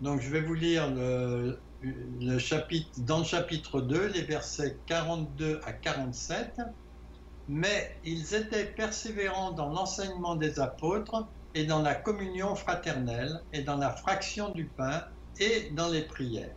[0.00, 5.60] Donc je vais vous lire le, le chapitre, dans le chapitre 2, les versets 42
[5.66, 6.60] à 47.
[7.48, 13.76] Mais ils étaient persévérants dans l'enseignement des apôtres et dans la communion fraternelle et dans
[13.76, 15.04] la fraction du pain
[15.40, 16.54] et dans les prières.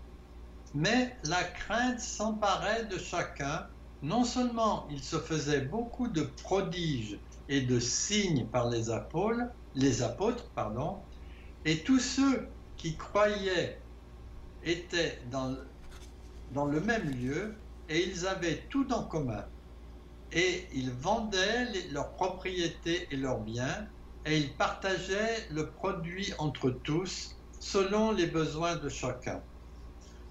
[0.73, 3.67] Mais la crainte s'emparait de chacun.
[4.01, 10.45] Non seulement il se faisait beaucoup de prodiges et de signes par les apôtres,
[11.65, 13.82] et tous ceux qui croyaient
[14.63, 17.55] étaient dans, le même lieu
[17.89, 19.43] et ils avaient tout en commun.
[20.32, 23.88] Et ils vendaient leurs propriétés et leurs biens
[24.25, 29.41] et ils partageaient le produit entre tous selon les besoins de chacun.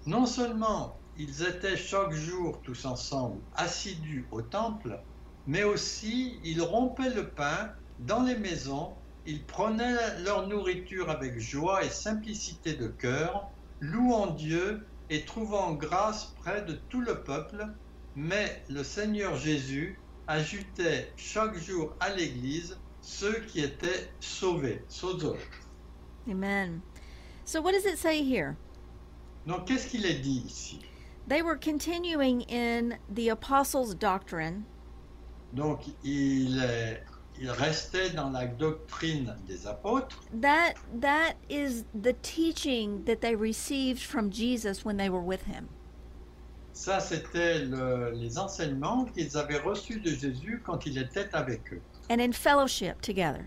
[0.05, 4.99] Non seulement ils étaient chaque jour tous ensemble assidus au temple,
[5.47, 8.93] mais aussi ils rompaient le pain dans les maisons,
[9.25, 13.49] ils prenaient leur nourriture avec joie et simplicité de cœur,
[13.81, 17.67] louant Dieu et trouvant grâce près de tout le peuple,
[18.15, 24.83] mais le Seigneur Jésus ajoutait chaque jour à l'Église ceux qui étaient sauvés.
[24.87, 25.35] Sozo.
[26.29, 26.81] Amen.
[27.43, 28.55] So, what does it say here?
[29.49, 30.79] Donc qu'est-ce qu'il est dit ici?
[31.27, 34.63] They were continuing in the apostles' doctrine
[35.53, 37.03] Donc il, est-
[37.41, 40.21] il restait dans la doctrine des apôtres.
[40.39, 45.67] that that is the teaching that they received from Jesus when they were with him.
[46.73, 51.81] Ça, c'était le- les enseignements qu'ils avaient reçus de Jésus quand il était avec eux.
[52.11, 53.45] and in fellowship together.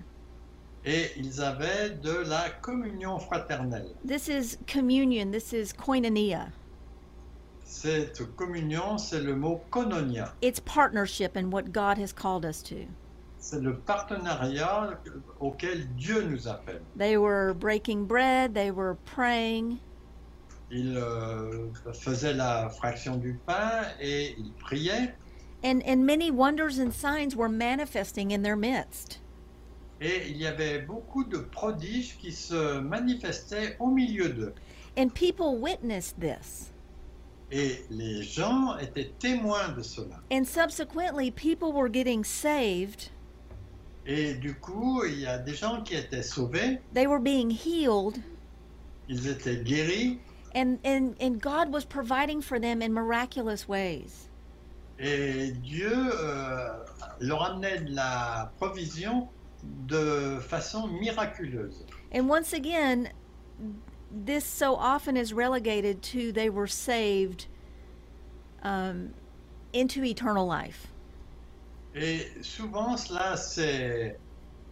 [0.84, 3.94] Et ils avaient de la communion fraternelle.
[4.04, 6.50] This is communion, this is koinonia.
[7.64, 10.32] Cette communion, c'est le mot koinonia.
[10.42, 12.86] It's partnership in what God has called us to.
[13.38, 14.98] C'est le partenariat
[15.40, 16.82] auquel Dieu nous appelle.
[16.96, 19.78] They were breaking bread, they were praying,
[20.70, 25.12] Ils euh, faisaient la fraction du pain et ils priaient.
[25.64, 29.18] and, and many wonders and signs were manifesting in their midst.
[30.02, 34.52] Et il y avait beaucoup de prodiges qui se manifestaient au milieu d'eux.
[34.98, 36.72] And people witnessed this.
[37.52, 40.20] Et les gens étaient témoins de cela.
[40.32, 43.10] And subsequently, people were getting saved,
[44.04, 48.20] Et du coup, il y a des gens qui étaient sauvés, they were being healed,
[49.08, 50.18] ils étaient guéris,
[50.56, 54.28] and, and, and God was providing for them in miraculous ways.
[54.98, 56.84] et Dieu euh,
[57.20, 59.28] leur amenait de la provision
[59.86, 61.84] de façon miraculeuse.
[62.12, 63.10] And once again,
[64.10, 67.46] this so often is relegated to they were saved
[68.62, 69.14] um,
[69.72, 70.88] into eternal life.
[71.94, 74.16] Et souvent, cela c'est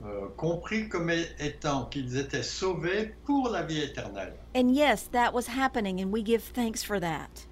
[0.03, 4.35] euh, compris comme étant qu'ils étaient sauvés pour la vie éternelle.
[4.55, 7.46] And yes, that was happening, and we give thanks for that.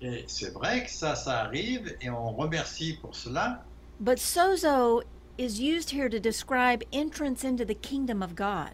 [0.00, 3.64] Et c'est vrai que ça, ça arrive et on remercie pour cela.
[3.98, 5.02] But sozo
[5.38, 8.72] is used here to describe entrance into the kingdom of God.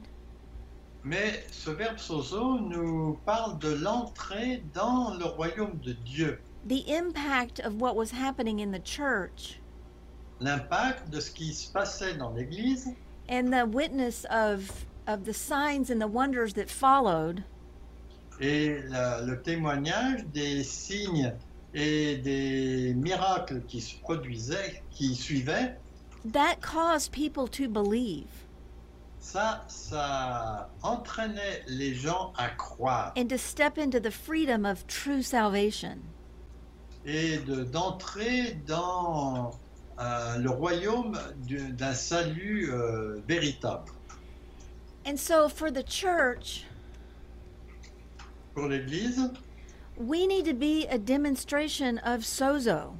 [1.04, 6.38] Mais ce verbe sozo nous parle de l'entrée dans le royaume de Dieu.
[6.66, 9.60] The impact of what was happening in the church
[10.40, 12.88] l'impact de ce qui se passait dans l'Église
[13.28, 17.44] and the witness of of the signs and the wonders that followed
[18.40, 21.32] et la- le témoignage des signes
[21.74, 25.76] et des miracles qui se produisaient, qui suivaient,
[26.32, 28.26] that caused people to believe
[29.20, 35.22] ça, ça entraînait les gens à croire and to step into the freedom of true
[35.22, 35.98] salvation.
[37.06, 37.98] et de- dans
[39.98, 41.18] euh, le royaume
[41.72, 43.92] d'un salut euh, véritable.
[45.06, 46.64] And so for the church,
[48.54, 49.30] Pour l'Église,
[49.98, 52.94] we need to be a demonstration of sozo.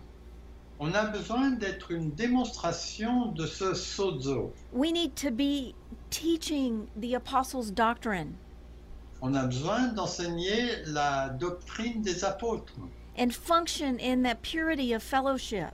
[0.81, 4.53] On a besoin d'être une démonstration de ce sozo.
[4.73, 5.75] We need to be
[6.11, 8.35] teaching the apostles' doctrine
[9.23, 12.75] On a besoin d'enseigner la doctrine des apôtres
[13.17, 15.71] and function in that purity of fellowship.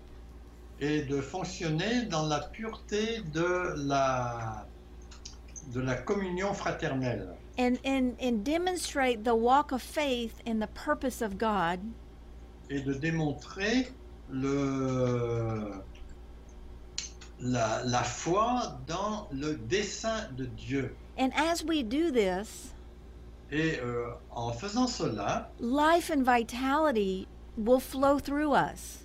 [0.81, 4.65] et de fonctionner dans la pureté de la,
[5.75, 11.21] de la communion fraternelle and, and, and demonstrate the walk of faith and the purpose
[11.21, 11.81] of God
[12.71, 13.89] et de démontrer
[14.33, 15.83] le,
[17.40, 20.95] la, la foi dans le dessein de Dieu.
[21.19, 22.73] And as we do this,
[23.53, 29.05] Et euh, en faisant cela, life and vitality will flow through us.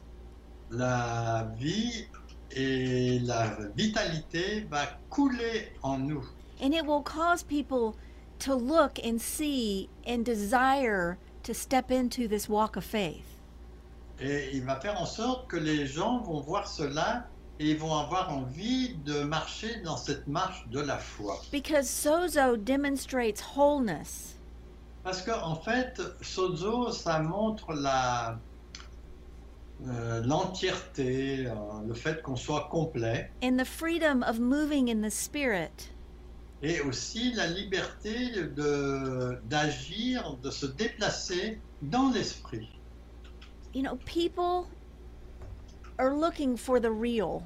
[0.71, 2.05] la vie
[2.51, 6.23] et la vitalité va couler en nous.
[6.61, 7.95] And it will cause people
[8.39, 13.34] to look and see and desire to step into this walk of faith.
[14.19, 17.27] Et il va faire en sorte que les gens vont voir cela
[17.59, 21.41] et ils vont avoir envie de marcher dans cette marche de la foi.
[21.51, 24.35] Because sozo demonstrates wholeness.
[25.03, 28.39] Parce qu'en en fait, Sozo, ça montre la
[29.87, 31.53] euh, l'entièreté, euh,
[31.87, 35.91] le fait qu'on soit complet, and the freedom of moving in the spirit
[36.63, 42.69] et aussi la liberté de d'agir, de se déplacer dans l'esprit.
[43.75, 44.67] You know people
[45.99, 47.43] are looking for the real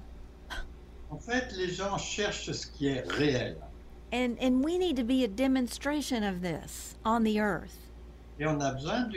[1.12, 3.56] En fait, les gens cherchent ce qui est réel.
[4.13, 7.76] and and we need to be a demonstration of this on the earth
[8.39, 9.10] Et on a besoin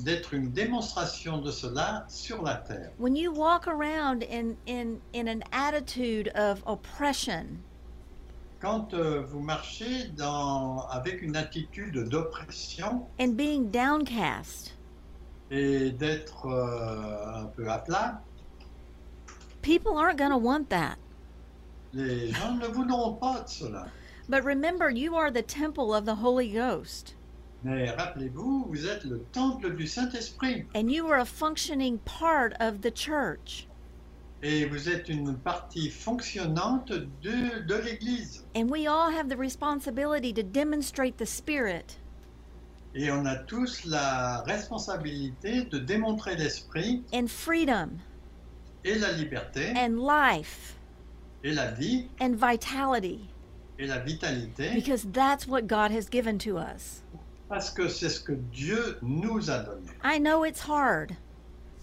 [0.00, 2.90] d'être une démonstration de cela sur la terre.
[2.98, 7.58] when you walk around in in in an attitude of oppression
[8.60, 14.72] Quand euh, vous marchez dans, avec une attitude d'oppression and being downcast
[15.50, 18.20] et d'être euh, un peu à plat,
[19.62, 20.96] people aren't going to want that.
[21.92, 23.86] Les gens ne voudront pas de cela.
[24.28, 27.14] but remember you are the temple of the holy ghost.
[27.64, 30.64] Mais rappelez-vous, vous êtes le temple du Saint-Esprit.
[30.74, 33.66] And you are a functioning part of the church.
[34.42, 38.44] Et vous êtes une partie fonctionnante de, de l'Église.
[38.54, 41.96] and we all have the responsibility to demonstrate the spirit
[42.98, 47.98] Et on a tous la responsabilité de démontrer l'Esprit and freedom
[48.86, 50.76] et la liberté and life
[51.44, 53.28] et la vie and vitality
[53.78, 57.02] et la vitalité because that's what God has given to us.
[57.50, 59.90] parce que c'est ce que Dieu nous a donné.
[60.02, 61.14] I know it's hard.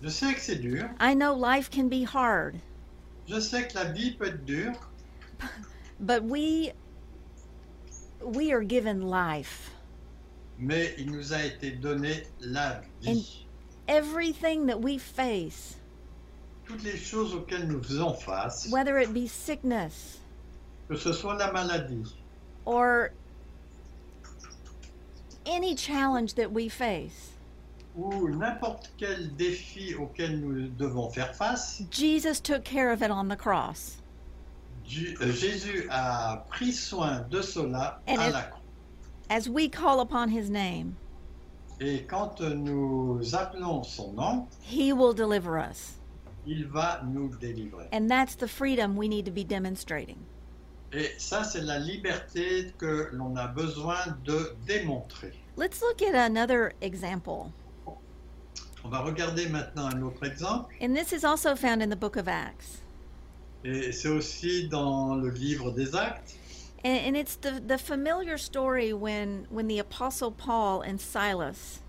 [0.01, 2.55] Je sais que c'est dur, I know life can be hard,
[3.27, 4.73] je sais que la vie peut être dure,
[5.99, 6.73] but we
[8.19, 9.69] we are given life.
[10.59, 13.45] Mais il nous a été donné la vie.
[13.87, 15.75] Everything that we face,
[16.65, 20.19] Toutes les choses auxquelles nous faisons face, whether it be sickness
[20.87, 22.15] que ce soit la maladie,
[22.65, 23.11] or
[25.45, 27.31] any challenge that we face,
[27.95, 33.27] ou n'importe quel défi auquel nous devons faire face, Jesus took care of it on
[33.27, 33.97] the cross.
[35.21, 38.62] Euh, Jésus a pris soin de cela And à la croix.
[39.29, 40.95] As we call upon his name,
[41.79, 45.93] Et quand nous appelons son nom, he will deliver us.
[46.45, 47.87] il va nous délivrer.
[47.91, 50.17] And that's the freedom we need to be demonstrating.
[50.91, 55.33] Et ça, c'est la liberté que l'on a besoin de démontrer.
[55.57, 57.51] Let's look at another example.
[58.85, 60.73] On va regarder maintenant un autre exemple.
[60.81, 62.81] And this is also found in the book of Acts.
[63.63, 66.35] Et c'est aussi dans le livre des Actes.
[66.83, 71.79] And, and it's the, the familiar story when, when the Apostle Paul and Silas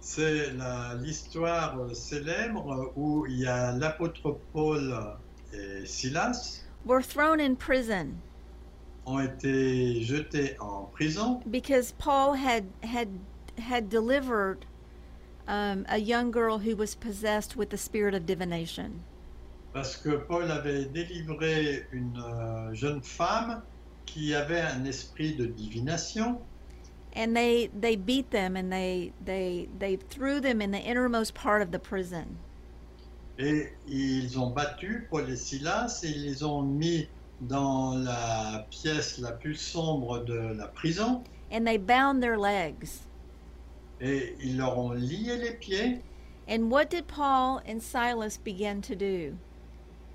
[0.00, 0.50] C'est
[1.00, 5.16] l'histoire célèbre où il y a l'apôtre Paul
[5.52, 8.20] et Silas were thrown in prison
[9.06, 13.08] ont été jetés en prison because Paul had, had,
[13.58, 14.66] had delivered
[15.46, 19.04] um, a young girl who was possessed with the spirit of divination.
[19.72, 23.62] parce que Paul avait délivré une euh, jeune femme
[24.06, 26.38] qui avait un esprit de divination
[27.14, 31.60] and they they beat them and they they they threw them in the innermost part
[31.62, 32.26] of the prison.
[33.38, 37.08] et ils ont battu Paul et Silas et ils les ont mis
[37.42, 42.88] dans la pièce la plus sombre de la prison And they bound their legs.
[44.00, 46.00] et ils leur ont lié les pieds.
[46.48, 49.36] And what did Paul and Silas begin to do?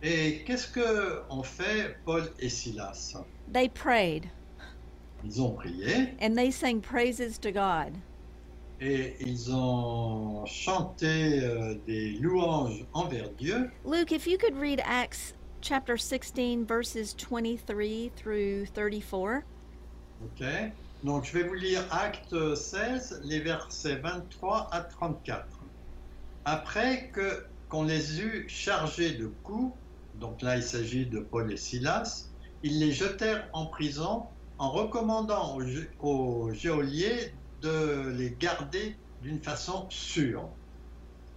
[0.04, 3.16] Et qu'est-ce que ont fait Paul et Silas?
[3.52, 4.30] They prayed
[5.24, 7.94] Ils ont prié and they sang praises to God.
[8.80, 13.72] et ils ont chanté euh, des louanges envers Dieu.
[13.86, 19.44] Luke, if you could read Acts chapter 16, verses 23 through 34.
[20.24, 20.46] Ok.
[21.04, 25.46] Donc je vais vous lire Acte 16, les versets 23 à 34.
[26.46, 29.74] Après que qu'on les eut chargés de coups,
[30.20, 32.30] donc là il s'agit de Paul et Silas,
[32.68, 34.24] ils les jetèrent en prison
[34.58, 35.58] en recommandant
[36.02, 40.50] au, geôlier de les garder d'une façon sûre.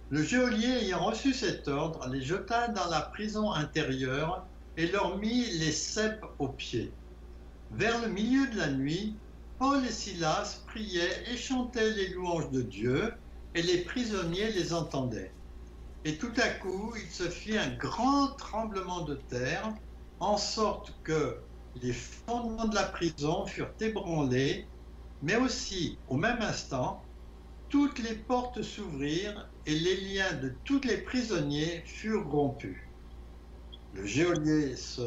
[0.09, 5.45] Le geôlier ayant reçu cet ordre les jeta dans la prison intérieure et leur mit
[5.57, 6.91] les cèpes aux pieds.
[7.71, 9.15] Vers le milieu de la nuit,
[9.57, 13.13] Paul et Silas priaient et chantaient les louanges de Dieu,
[13.55, 15.31] et les prisonniers les entendaient.
[16.03, 19.73] Et tout à coup, il se fit un grand tremblement de terre,
[20.21, 21.35] en sorte que
[21.81, 24.67] les fondements de la prison furent ébranlés,
[25.23, 27.03] mais aussi, au même instant,
[27.69, 32.77] toutes les portes s'ouvrirent et les liens de tous les prisonniers furent rompus.
[33.93, 35.01] Le geôlier se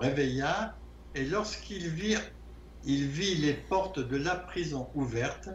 [0.00, 0.76] réveilla
[1.14, 2.16] et lorsqu'il vit,
[2.82, 5.50] vit les portes de la prison ouvertes,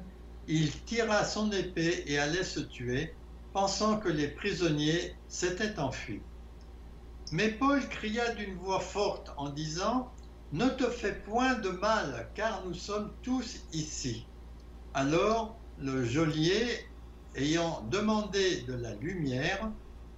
[0.47, 3.13] il tira son épée et allait se tuer,
[3.51, 6.21] pensant que les prisonniers s'étaient enfuis.
[7.31, 10.11] Mais Paul cria d'une voix forte en disant,
[10.51, 14.25] Ne te fais point de mal, car nous sommes tous ici.
[14.95, 16.65] Alors le geôlier,
[17.35, 19.71] ayant demandé de la lumière,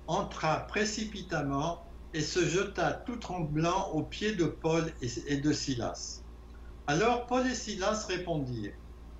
[0.07, 1.83] entra précipitamment
[2.13, 6.21] et se jeta tout tremblant aux pieds de Paul et de Silas.
[6.87, 8.73] Alors Paul et Silas répondirent,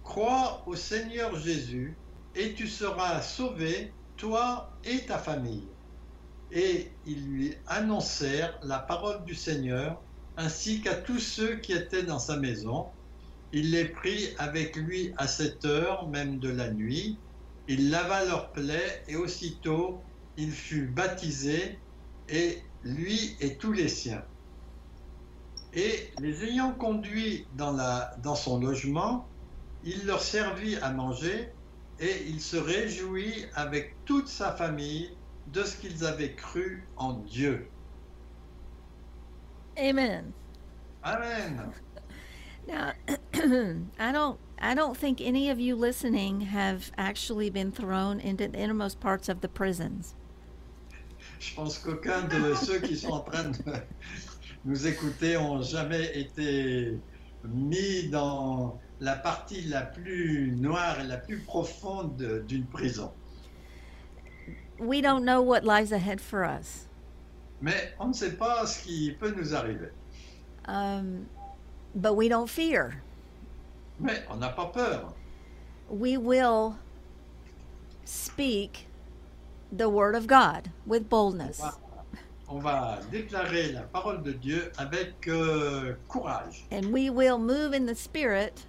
[0.03, 1.97] Crois au Seigneur Jésus,
[2.35, 5.70] et tu seras sauvé, toi et ta famille.
[6.51, 10.01] Et ils lui annoncèrent la parole du Seigneur,
[10.37, 12.87] ainsi qu'à tous ceux qui étaient dans sa maison.
[13.53, 17.17] Il les prit avec lui à cette heure même de la nuit.
[17.67, 20.01] Il lava leurs plaies, et aussitôt
[20.37, 21.79] il fut baptisé,
[22.29, 24.23] et lui et tous les siens.
[25.73, 27.77] Et les ayant conduits dans,
[28.23, 29.25] dans son logement,
[29.83, 31.49] il leur servit à manger
[31.99, 35.15] et il se réjouit avec toute sa famille
[35.51, 37.67] de ce qu'ils avaient cru en Dieu.
[39.77, 40.33] Amen.
[41.03, 41.73] Amen.
[42.67, 42.91] Now,
[43.99, 48.57] I don't I don't think any of you listening have actually been thrown into the
[48.57, 50.13] innermost parts of the prisons.
[51.39, 53.57] Je pense qu'aucun de ceux qui sont en train de
[54.65, 56.99] nous écouter ont jamais été
[57.43, 63.11] mis dans la partie la plus noire et la plus profonde d'une prison.
[64.81, 66.87] We don't know what lies ahead for us.
[67.61, 69.91] Mais on ne sait pas ce qui peut nous arriver.
[70.65, 71.27] Um,
[71.93, 73.01] but we don't fear.
[73.99, 75.13] Mais on n'a pas peur.
[75.87, 76.75] We will
[78.05, 78.87] speak
[79.71, 81.59] the word of God with On boldness.
[81.59, 81.77] va,
[82.49, 86.65] on va déclarer la parole de Dieu avec euh, courage.
[86.71, 88.65] And we will move in the spirit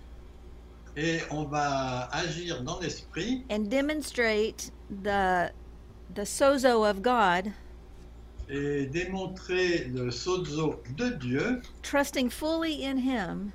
[0.94, 4.70] Et on va agir dans l'esprit and demonstrate
[5.02, 5.50] the
[6.14, 7.52] the sozo of God,
[8.48, 13.52] et démontrer le sozo de Dieu trusting fully in him,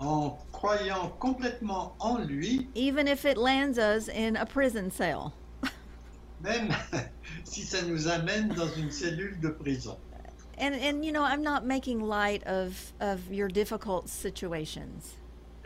[0.00, 5.34] en croyant complètement en lui, even if it lands us in a prison cell.
[6.42, 6.74] même
[7.44, 9.96] si ça nous amène dans une cellule de prison.
[10.58, 15.16] And and you know, I'm not making light of of your difficult situations.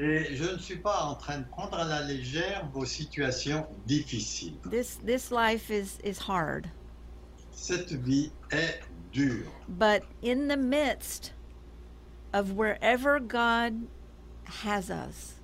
[0.02, 4.54] Et je ne suis pas en train de prendre à la légère vos situations difficiles.
[4.70, 6.68] This this life is is hard,
[7.52, 8.80] Cette vie est
[9.12, 9.44] dure.
[9.68, 11.32] but in the midst
[12.32, 13.74] of wherever God
[14.46, 15.34] has us,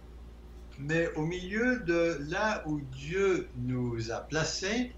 [0.79, 4.93] Mais au milieu de là où Dieu nous a placés,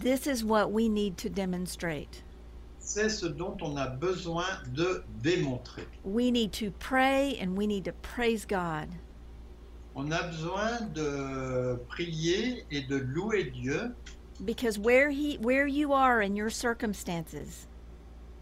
[0.00, 2.22] this is what we need to demonstrate.
[2.88, 5.86] C'est ce dont on a besoin de démontrer.
[6.04, 8.88] We need to pray and we need to praise God.
[9.94, 13.94] On a besoin de prier et de louer Dieu
[14.44, 17.66] because where he where you are in your circumstances,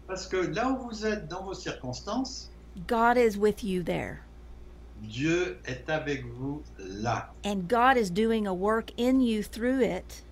[0.07, 2.49] Parce que là où vous êtes dans vos circonstances,
[2.87, 4.21] God is with you there.
[5.03, 7.33] Dieu est avec vous là.
[7.43, 10.23] And God is doing a work in you through it.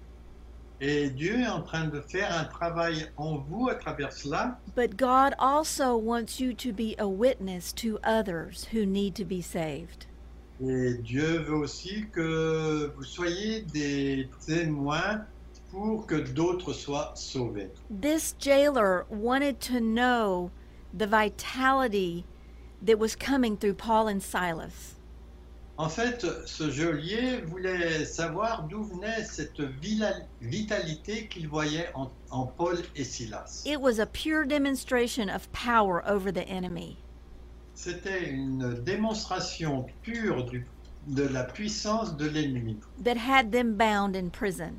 [0.82, 4.60] Et Dieu est en train de faire un travail en vous à travers cela.
[4.76, 9.42] But God also wants you to be a witness to others who need to be
[9.42, 10.08] saved.
[10.62, 15.26] Et Dieu veut aussi que vous soyez des témoins
[15.72, 17.70] pour que d'autres soient sauvés.
[17.90, 20.52] This jailer wanted to know
[20.94, 22.26] the vitality
[22.82, 24.96] that was coming through Paul and Silas.
[25.78, 29.60] En fait, ce geôlier voulait savoir d'où venait cette
[30.42, 33.64] vitalité qu'il voyait en, en Paul et Silas.
[33.66, 36.98] It was a pure demonstration of power over the enemy.
[37.74, 40.66] C'était une démonstration pure du-
[41.08, 44.76] de la puissance de l'ennemi that had them bound in prison.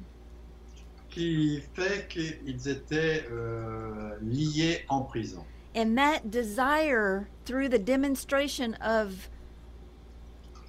[1.11, 5.45] qui fait qu'ils étaient euh, liés en prison.
[5.75, 9.29] And that desire through the demonstration of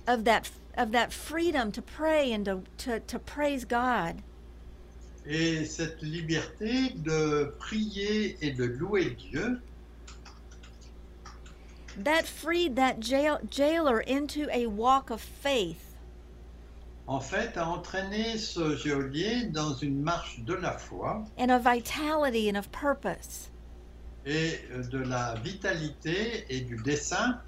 [0.08, 4.22] of that of that freedom to pray and to, to, to praise God
[5.30, 9.60] Et cette liberté de prier et de louer Dieu,
[11.98, 15.84] that freed that jail, jailer into a walk of faith
[17.10, 22.50] en fait, a entraîné ce geôlier dans une marche de la foi and of vitality
[22.50, 23.50] and of purpose.
[24.26, 24.60] et
[24.92, 27.40] de la vitalité et du dessein.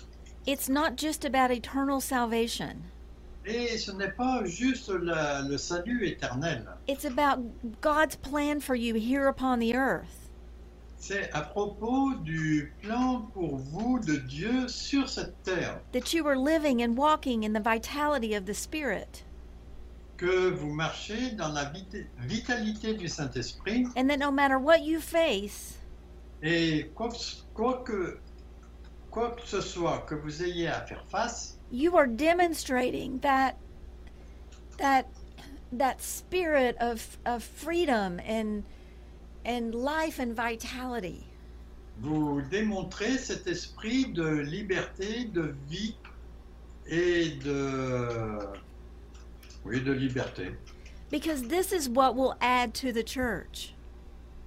[0.52, 2.82] It's not just about eternal salvation.
[3.46, 7.40] Et ce n'est pas juste la- le salut éternel, It's about
[7.82, 10.32] God's plan for you here upon the earth.
[10.98, 16.36] c'est à propos du plan pour vous de Dieu sur cette terre, That you are
[16.36, 19.24] living and walking in the vitality of the Spirit.
[20.18, 25.00] que vous marchez dans la vit- vitalité du Saint-Esprit And that no matter what you
[25.00, 25.78] face,
[26.42, 27.10] et quoi
[27.54, 28.18] quoi que-
[29.12, 33.58] quoi que ce soit que vous ayez à faire face, you are demonstrating that
[34.78, 35.08] that
[35.72, 38.64] that spirit of of freedom and
[39.46, 41.26] and life and vitality.
[42.02, 45.96] vous démontrez cet esprit de liberté, de vie
[46.88, 48.40] et de,
[49.66, 50.56] oui, de liberté.
[51.10, 53.74] Because this is what will add to the church.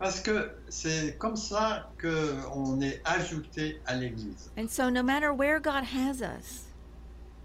[0.02, 4.50] Parce que c'est comme ça qu'on est ajouté à l'Église.
[4.58, 6.64] And so no matter where God has us,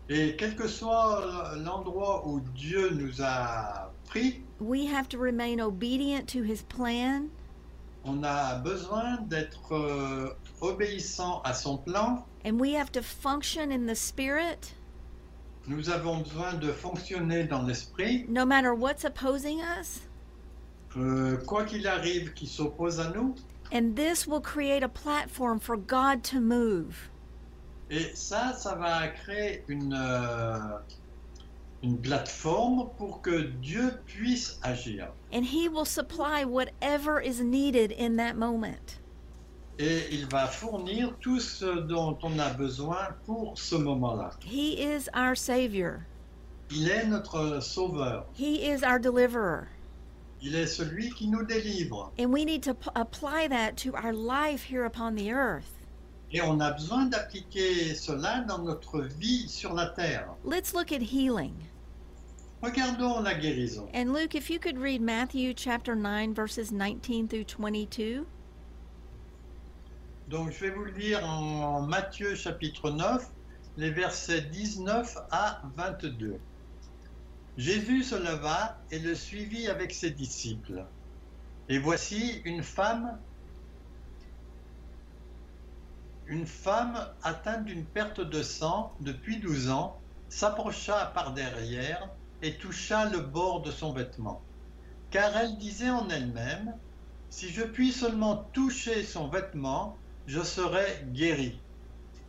[0.10, 6.26] Et quel que soit l'endroit où Dieu nous a pris, we have to remain obedient
[6.30, 7.30] to his plan
[8.04, 12.26] on a besoin d'être euh, obéissant à son plan.
[12.44, 14.74] and we have to function in the spirit
[15.68, 18.26] Nous avons besoin de fonctionner dans l'esprit.
[18.30, 20.00] no matter what's opposing us.
[20.98, 23.36] Euh, quoi qu'il arrive qui s'oppose à nous.
[23.72, 27.10] And this will create a platform for God to move.
[27.90, 30.78] Et ça, ça va créer une, euh,
[31.84, 35.10] une plateforme pour que Dieu puisse agir.
[35.32, 39.00] And he will supply whatever is needed in that moment.
[39.80, 44.32] Et il va fournir tout ce dont on a besoin pour ce moment-là.
[44.42, 46.00] He is our Savior.
[46.72, 48.26] Il est notre sauveur.
[48.34, 49.68] He is our deliverer.
[50.42, 52.12] Il est celui qui nous délivre.
[52.20, 55.74] And we need to apply that to our life here upon the earth.
[56.32, 60.28] Et on a besoin d'appliquer cela dans notre vie sur la terre.
[60.44, 61.54] Let's look at healing.
[62.62, 63.88] Regardons la guérison.
[63.94, 68.26] And Luke, if you could read Matthew chapter 9, verses 19 through 22.
[70.28, 73.30] Donc je vais vous lire en Matthieu chapitre 9,
[73.78, 76.40] les versets 19 à 22.
[77.58, 80.86] Jésus se leva et le suivit avec ses disciples.
[81.70, 83.18] Et voici une femme,
[86.28, 90.00] une femme atteinte d'une perte de sang depuis 12 ans,
[90.30, 92.10] s'approcha par derrière
[92.44, 94.42] et toucha le bord de son vêtement.
[95.10, 96.76] Car elle disait en elle-même,
[97.30, 99.98] si je puis seulement toucher son vêtement,
[100.28, 101.60] je serai guéri.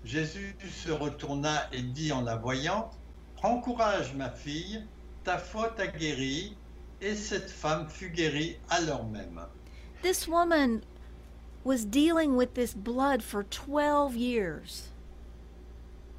[0.04, 2.90] Jésus se retourna et dit en la voyant,
[3.36, 4.82] Prends courage, ma fille,
[5.24, 6.56] ta foi t'a guérie.
[7.00, 9.40] Et cette femme fut guérie à l'heure même.
[10.02, 10.82] This woman
[11.64, 14.88] was dealing with this blood for 12 years.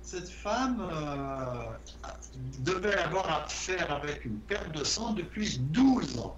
[0.02, 1.74] Cette femme euh,
[2.64, 6.38] devait avoir affaire avec une perte de sang depuis 12 ans.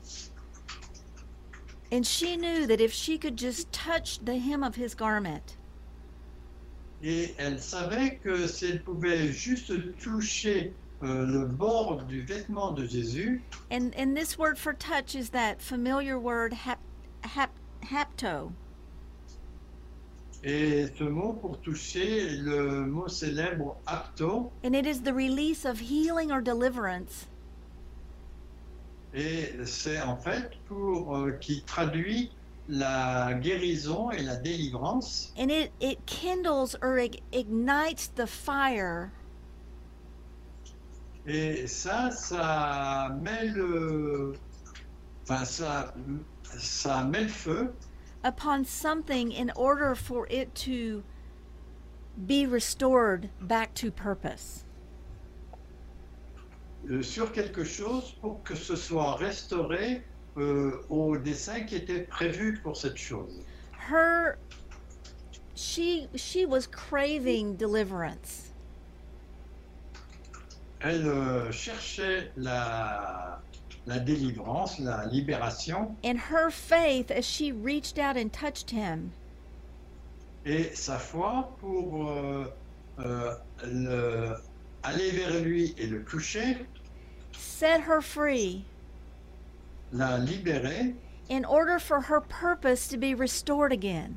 [1.91, 5.57] And she knew that if she could just touch the hem of his garment,
[7.03, 10.73] Et elle savait que si elle pouvait juste toucher
[11.03, 13.41] euh, le bord du vêtement de Jésus.
[13.71, 16.79] And and this word for touch is that familiar word hap,
[17.23, 17.51] hap,
[17.83, 18.51] hapto.
[20.43, 25.79] Et ce mot pour toucher, le mot célèbre apto, And it is the release of
[25.79, 27.27] healing or deliverance
[29.13, 32.31] et c'est en fait pour euh, qui traduit
[32.69, 35.33] la guérison et la délivrance.
[35.37, 39.11] and it it kindles or ig- ignites the fire
[41.27, 44.33] Et ça, ça met le,
[45.23, 45.93] enfin ça,
[46.57, 47.73] ça met le feu
[48.23, 51.03] upon something in order for it to
[52.17, 54.65] be restored back to purpose.
[56.89, 60.01] euh, sur quelque chose pour que ce soit restauré
[60.37, 63.41] euh, au dessin qui était prévu pour cette chose.
[63.89, 64.37] Her
[65.55, 68.50] she she was craving deliverance.
[70.83, 73.39] Elle euh, cherchait la,
[73.85, 79.11] la délivrance, la libération, And her faith as she reached out and touched him
[80.43, 82.45] et sa foi pour euh,
[82.99, 84.35] euh, le-
[84.81, 86.65] aller vers lui et le toucher,
[87.31, 88.65] set her free
[89.91, 90.95] la libérer
[91.29, 94.15] in order for her purpose to be restored again.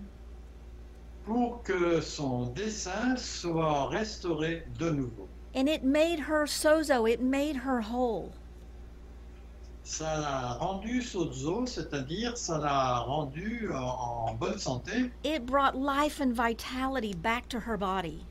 [1.26, 5.28] pour que son dessin soit restauré de nouveau.
[5.54, 8.32] And it made her sozo, it made her whole.
[9.84, 15.10] Ça l'a rendu sozo, c'est-à-dire ça l'a rendu en, en bonne santé.
[15.22, 18.24] It brought life and vitality back to her body.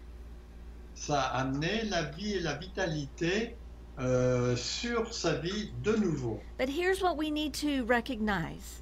[0.96, 3.56] Ça a amené la vie et la vitalité
[4.00, 6.40] euh, sur sa vie de nouveau.
[6.58, 8.82] But here's what we need to recognize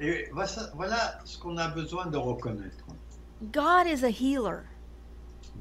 [0.00, 2.84] Et voilà, voilà ce qu'on a besoin de reconnaître.
[3.52, 4.64] God is a healer.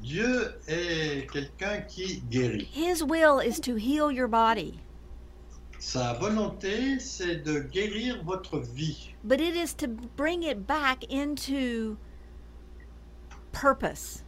[0.01, 2.69] Dieu est quelqu'un qui guérit.
[2.73, 4.79] His will is to heal your body,
[5.79, 9.13] Sa volonté, c'est de guérir votre vie.
[9.23, 11.97] but it is to bring it back into
[13.51, 14.23] purpose.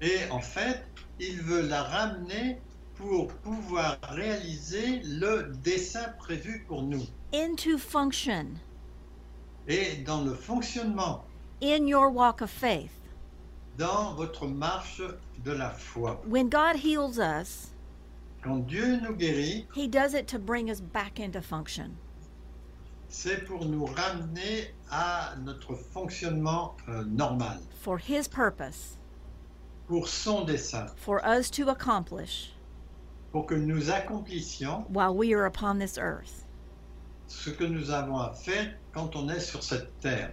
[0.00, 0.82] Et en fait,
[1.20, 2.58] il veut la ramener
[2.94, 7.04] pour pouvoir réaliser le dessin prévu pour nous.
[7.32, 8.46] into function
[9.66, 11.24] Et dans le fonctionnement,
[11.62, 12.90] in your walk of faith.
[13.78, 15.02] Dans votre marche
[15.44, 16.20] de la foi.
[16.26, 17.70] When God heals us,
[18.42, 21.96] Quand Dieu nous guérit, He does it to bring us back into function.
[23.08, 28.98] c'est pour nous ramener à notre fonctionnement euh, normal, for His purpose,
[29.88, 32.50] pour son dessein, for us to accomplish
[33.32, 36.44] pour que nous accomplissions while we are upon this earth.
[37.28, 40.32] ce que nous avons à faire quand on est sur cette terre.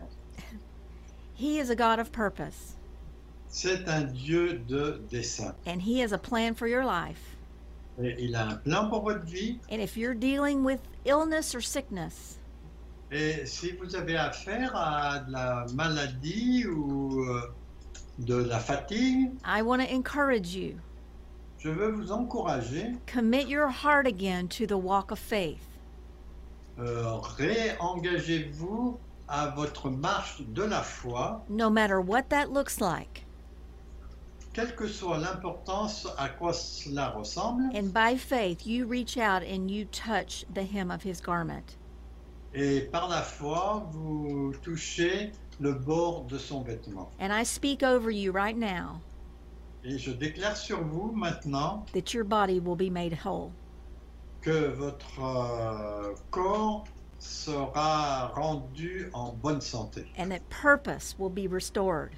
[1.33, 2.75] He is a God of purpose,
[3.51, 5.53] C'est un Dieu de dessein.
[5.67, 7.35] and He has a plan for your life.
[8.01, 9.59] Et il a un plan pour votre vie.
[9.69, 12.37] And if you're dealing with illness or sickness,
[13.11, 17.41] Et si vous avez affaire à de la maladie ou euh,
[18.19, 20.75] de la fatigue, I want to encourage you
[21.59, 25.67] je veux vous encourager, commit your heart again to the walk of faith.
[26.79, 28.97] euh, réengagez-vous
[29.27, 33.25] à votre marche de la foi, No matter what that looks like.
[34.53, 39.69] Quelle que soit l'importance à quoi cela ressemble, And by faith, you reach out and
[39.69, 41.77] you touch the hem of his garment.
[42.53, 45.31] et par la foi, vous touchez
[45.61, 47.09] le bord de son vêtement.
[47.19, 48.99] And I speak over you right now
[49.83, 53.51] Et je déclare sur vous maintenant that your body will be made whole.
[54.41, 56.83] que votre euh, corps
[57.19, 62.11] sera rendu en bonne santé and that purpose will be restored.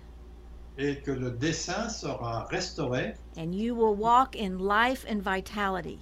[0.77, 5.99] Et que le dessin sera restauré And you will walk in life and vitality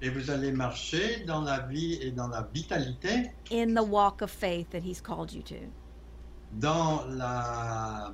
[0.00, 4.30] et vous allez marcher dans la vie et dans la vitalité, in the walk of
[4.30, 5.56] faith that he's called you to.
[6.60, 8.12] dans la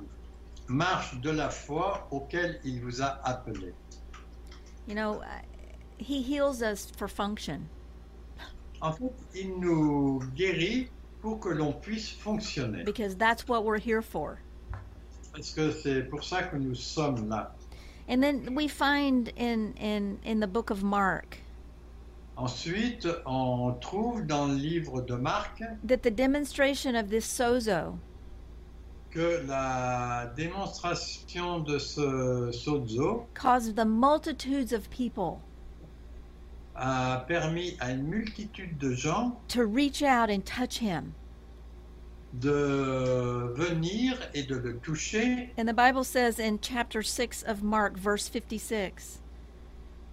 [0.67, 3.73] marche de la foi auquel il vous a appelé.
[4.87, 5.41] You know, uh,
[5.97, 7.67] he heals us for function.
[8.81, 10.89] En fait, il nous guérit
[11.21, 12.83] pour que l'on puisse fonctionner.
[12.83, 14.39] because that's what we're here for.
[15.35, 17.53] Parce que c'est pour ça que nous sommes là.
[18.07, 21.41] And then we find in in in the book of Mark
[22.37, 27.97] Ensuite, on trouve dans le livre de Marc that the demonstration of this sozo
[29.09, 35.41] que la démonstration de ce sozo caused the multitudes of people
[36.75, 41.13] a permis à une multitude de gens to reach out and touch him.
[42.39, 45.51] De venir et de le toucher.
[45.57, 49.19] And the Bible says in chapter 6 of Mark verse 56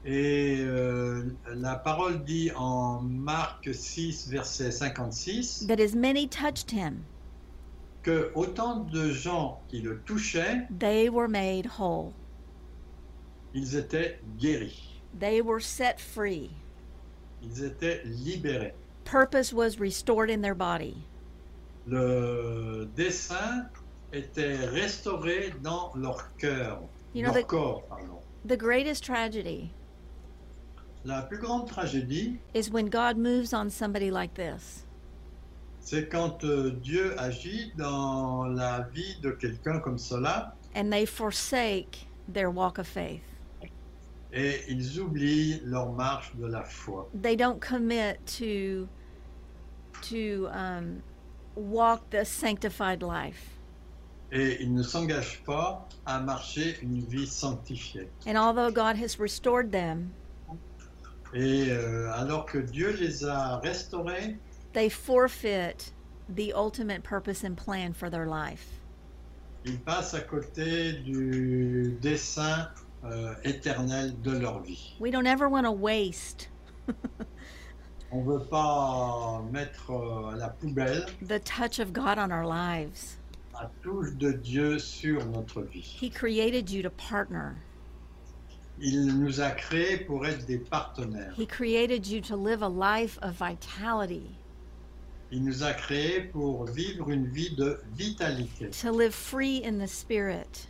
[0.04, 1.22] Et euh,
[1.54, 7.04] la parole dit en Marc 6, verset 56, that as many touched him,
[8.02, 12.12] que autant de gens qui le touchaient, they were made whole.
[13.54, 16.50] ils étaient guéris, They were set free.
[17.42, 18.72] ils étaient libérés.
[19.04, 20.96] Purpose was restored in their body.
[21.86, 23.66] Le dessin
[24.12, 26.80] était restauré dans leur cœur,
[27.14, 28.18] You know, leur the- corps, pardon.
[28.46, 29.70] The greatest tragedy
[31.04, 34.84] La plus grande tragédie, is when God moves on somebody like this.
[35.80, 42.06] c'est quand euh, Dieu agit dans la vie de quelqu'un comme cela and they forsake
[42.32, 43.22] their walk of faith.
[44.32, 47.08] et ils oublient leur marche de la foi.
[47.20, 48.88] They don't commit to
[50.08, 51.02] to um,
[51.56, 53.48] walk the sanctified life.
[54.30, 58.08] Et ils ne s'engagent pas à marcher une vie sanctifiée.
[58.26, 60.10] And although God has restored them,
[61.34, 64.36] Et euh, alors que Dieu les a restaurés,
[64.74, 65.92] they forfeit
[66.34, 68.66] the ultimate purpose and plan for their life.
[69.64, 72.68] ils passent à côté du dessein
[73.04, 74.94] euh, éternel de leur vie.
[75.00, 76.50] We don't ever want to waste
[78.14, 82.44] On ne veut pas mettre euh, à la poubelle the touch of God on our
[82.44, 83.16] lives.
[83.54, 85.96] la touche de Dieu sur notre vie.
[86.00, 87.54] He created you to partner.
[88.78, 91.32] Il nous a créés pour être des partenaires.
[91.36, 94.30] He created you to live a life of vitality,
[95.30, 99.88] Il nous a créés pour vivre une vie de vitalité, to live free in the
[99.88, 100.68] spirit,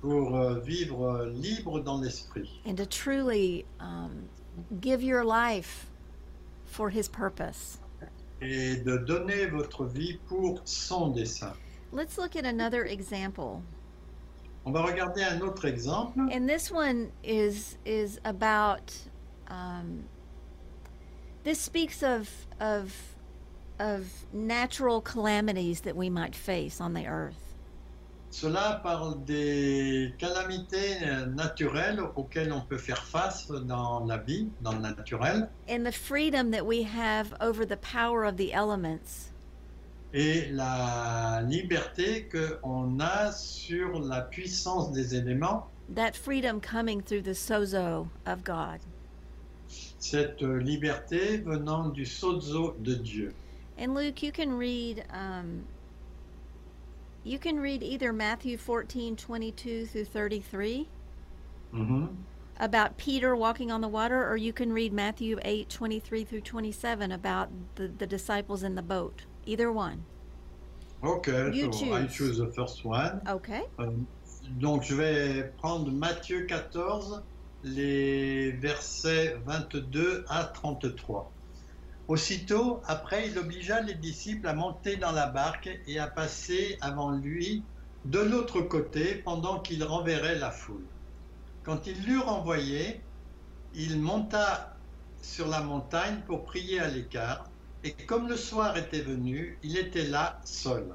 [0.00, 4.28] pour euh, vivre euh, libre dans l'esprit and to truly um,
[4.80, 5.89] give your life
[6.70, 7.78] for His purpose.
[8.42, 11.52] et de donner votre vie pour son dessein.
[11.92, 13.62] Let's look at another example.
[14.64, 16.20] On va regarder un autre exemple.
[16.32, 18.94] And this one is is about
[19.48, 20.04] um,
[21.44, 22.94] this speaks of of
[23.78, 27.49] of natural calamities that we might face on the earth.
[28.30, 34.72] Cela parle des calamités euh, naturelles auxquelles on peut faire face dans la vie, dans
[34.72, 39.30] le naturel, And the freedom that we have over the power of the elements.
[40.12, 45.66] et la liberté qu'on a sur la puissance des éléments,
[45.96, 48.78] That freedom coming through the sozo of God.
[49.98, 53.32] cette liberté venant du sozo de Dieu.
[53.76, 55.64] And Luke, you can read um,
[57.24, 60.88] you can read either Matthew 14, 22 through 33
[61.72, 62.08] Mhm.
[62.58, 67.12] about Peter walking on the water, or you can read Matthew 8, 23 through 27
[67.12, 69.24] about the, the disciples in the boat.
[69.46, 70.04] Either one.
[71.02, 72.14] Ok, You so I choose.
[72.16, 73.22] choose the first one.
[73.26, 73.62] Okay.
[73.78, 73.90] Euh,
[74.58, 77.22] donc je vais prendre Matthieu 14,
[77.62, 81.30] les versets 22 à 33.
[82.10, 87.12] Aussitôt, après, il obligea les disciples à monter dans la barque et à passer avant
[87.12, 87.62] lui
[88.04, 90.84] de l'autre côté pendant qu'il renverrait la foule.
[91.62, 93.00] Quand ils l'eurent envoyé,
[93.76, 94.76] il monta
[95.22, 97.48] sur la montagne pour prier à l'écart,
[97.84, 100.88] et comme le soir était venu, il était là seul.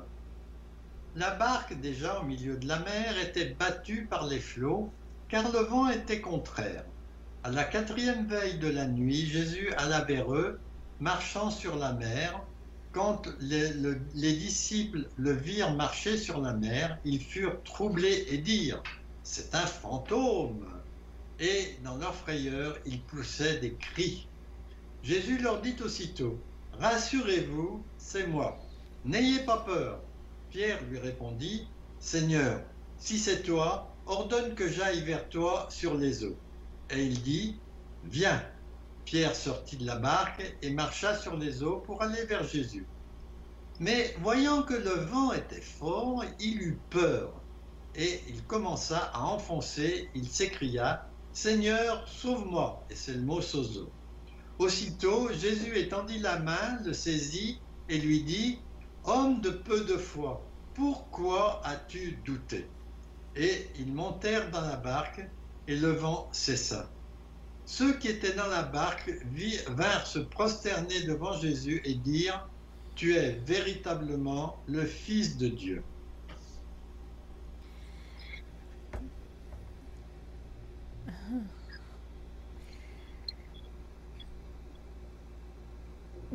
[1.16, 4.92] La barque, déjà au milieu de la mer, était battue par les flots,
[5.30, 6.84] car le vent était contraire.
[7.46, 10.60] À la quatrième veille de la nuit, Jésus alla vers eux,
[11.00, 12.42] marchant sur la mer.
[12.92, 18.38] Quand les, le- les disciples le virent marcher sur la mer, ils furent troublés et
[18.38, 18.82] dirent
[19.24, 20.66] C'est un fantôme
[21.40, 24.30] Et dans leur frayeur, ils poussaient des cris.
[25.04, 26.40] Jésus leur dit aussitôt
[26.80, 28.58] Rassurez-vous, c'est moi.
[29.04, 30.00] N'ayez pas peur.
[30.50, 31.68] Pierre lui répondit,
[32.00, 32.62] Seigneur,
[32.98, 36.38] si c'est toi, ordonne que j'aille vers toi sur les eaux.
[36.90, 37.60] Et il dit,
[38.06, 38.42] Viens.
[39.06, 42.86] Pierre sortit de la barque et marcha sur les eaux pour aller vers Jésus.
[43.80, 47.34] Mais voyant que le vent était fort, il eut peur
[47.94, 50.10] et il commença à enfoncer.
[50.16, 52.84] Il s'écria, Seigneur, sauve-moi.
[52.90, 53.92] Et c'est le mot sozo.
[54.58, 58.60] Aussitôt, Jésus étendit la main, le saisit et lui dit,
[59.04, 60.42] Homme de peu de foi,
[60.74, 62.66] pourquoi as-tu douté?
[63.36, 65.22] Et ils montèrent dans la barque
[65.68, 66.95] et le vent cessa.
[67.66, 72.48] Ceux qui étaient dans la barque vi- vinrent se prosterner devant Jésus et dire,
[72.96, 75.84] Tu es véritablement le Fils de Dieu.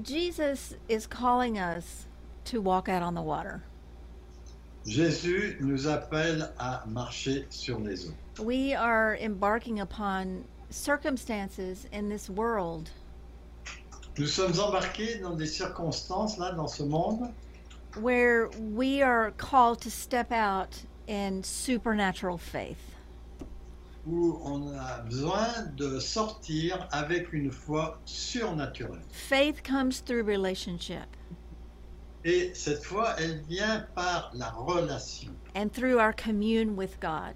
[0.03, 2.07] Jesus is calling us
[2.47, 3.63] to walk out on the water.
[4.87, 8.15] Jésus nous appelle à marcher sur les eaux.
[8.43, 12.91] We are embarking upon circumstances in this world
[14.19, 17.33] Nous sommes embarqués dans des circonstances, là, dans ce monde,
[17.97, 22.79] where we are called to step out in supernatural faith.
[24.07, 29.03] où on a besoin de sortir avec une foi surnaturelle.
[29.11, 31.07] Faith comes through relationship
[32.25, 37.35] Et cette foi, elle vient par la relation and through our commune with God.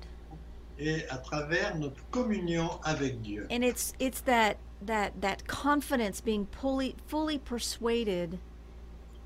[0.78, 3.46] Et à travers notre communion avec Dieu.
[3.50, 4.56] And it's it's that
[4.86, 8.38] that that confidence being fully fully persuaded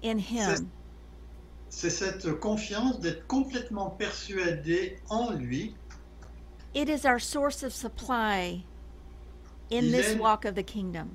[0.02, 0.68] in him
[1.70, 5.74] C'est cette confiance d'être complètement persuadé en lui.
[6.74, 8.62] it is our source of supply
[9.70, 11.08] in Il this est- walk of the kingdom.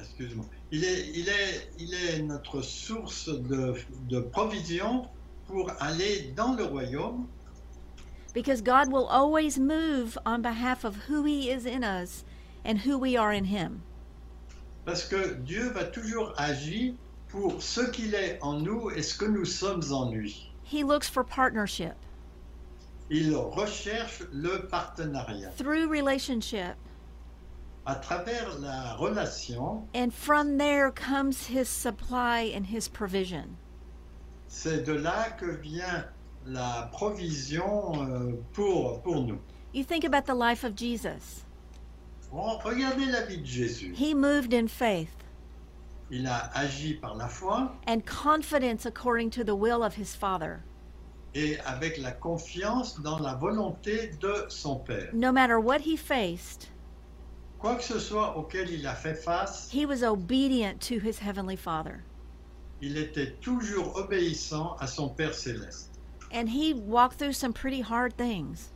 [0.00, 0.44] Excuse-moi.
[0.70, 3.74] Il est, il, est, il est notre source de,
[4.08, 5.06] de provision
[5.46, 7.26] pour aller dans le royaume
[8.34, 12.24] Because God will always move on behalf of who He is in us
[12.64, 13.82] and who we are in Him.
[14.84, 16.92] parce que Dieu va toujours agir
[17.28, 20.50] pour ce qu'il est en nous et ce que nous sommes en lui.
[20.62, 21.94] He looks for partnership
[23.10, 25.50] Il recherche le partenariat.
[25.56, 26.74] through relationship,
[27.86, 33.56] À travers la relation, and from there comes His supply and His provision.
[34.48, 36.04] c'est de là que vient
[36.46, 39.38] la provision euh, pour, pour nous.
[39.72, 41.44] You think about the life of Jesus.
[42.30, 43.94] Bon, regardez la vie de Jésus.
[43.94, 45.10] He moved in faith
[46.10, 50.60] Il a agi par la foi and confidence according to the will of His Father.
[51.34, 55.10] et avec la confiance dans la volonté de son Père.
[55.12, 56.68] No matter what he faced,
[57.58, 61.56] Quoi que ce soit auquel il a fait face, he was obedient to his Heavenly
[61.56, 62.02] Father.
[62.82, 65.93] il était toujours obéissant à son Père céleste.
[66.34, 68.70] And he walked through some pretty hard things.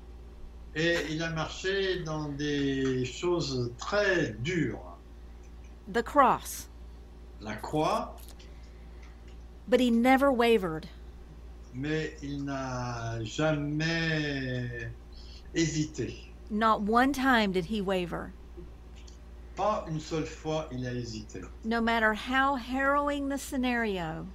[0.77, 4.97] Et il a marché dans des choses très dures.
[5.93, 6.69] The cross.
[7.41, 8.11] La croix,
[9.69, 10.87] But he never wavered.
[11.75, 14.91] mais il n'a jamais
[15.55, 16.15] hésité.
[16.51, 18.33] Not one time did he waver.
[19.57, 21.45] Pas une seule fois il a hésité.
[21.65, 24.27] No matter how harrowing the scenario,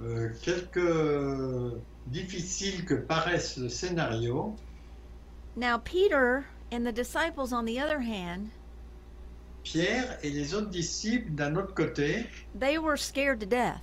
[0.00, 1.78] Euh, quelque
[2.08, 4.54] difficile que paraisse le scénario,
[5.56, 8.50] Now, Peter and the disciples, on the other hand,
[9.62, 12.26] Pierre et les autres disciples d'un autre côté,
[12.58, 13.80] they were scared to death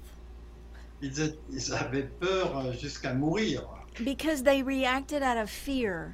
[1.02, 3.64] ils, ils avaient peur euh, jusqu'à mourir.
[4.04, 6.14] because they reacted out of fear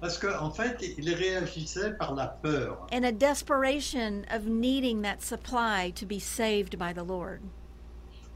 [0.00, 5.20] Parce qu'en en fait, ils réagissaient par la peur and a desperation of needing that
[5.20, 7.42] supply to be saved by the Lord.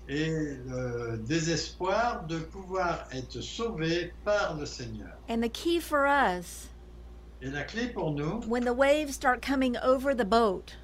[0.08, 0.28] Et
[0.66, 5.16] le désespoir de pouvoir être sauvés par le Seigneur.
[5.28, 6.68] And the key for us,
[7.42, 10.76] Et la clé pour nous, when the waves start coming over the boat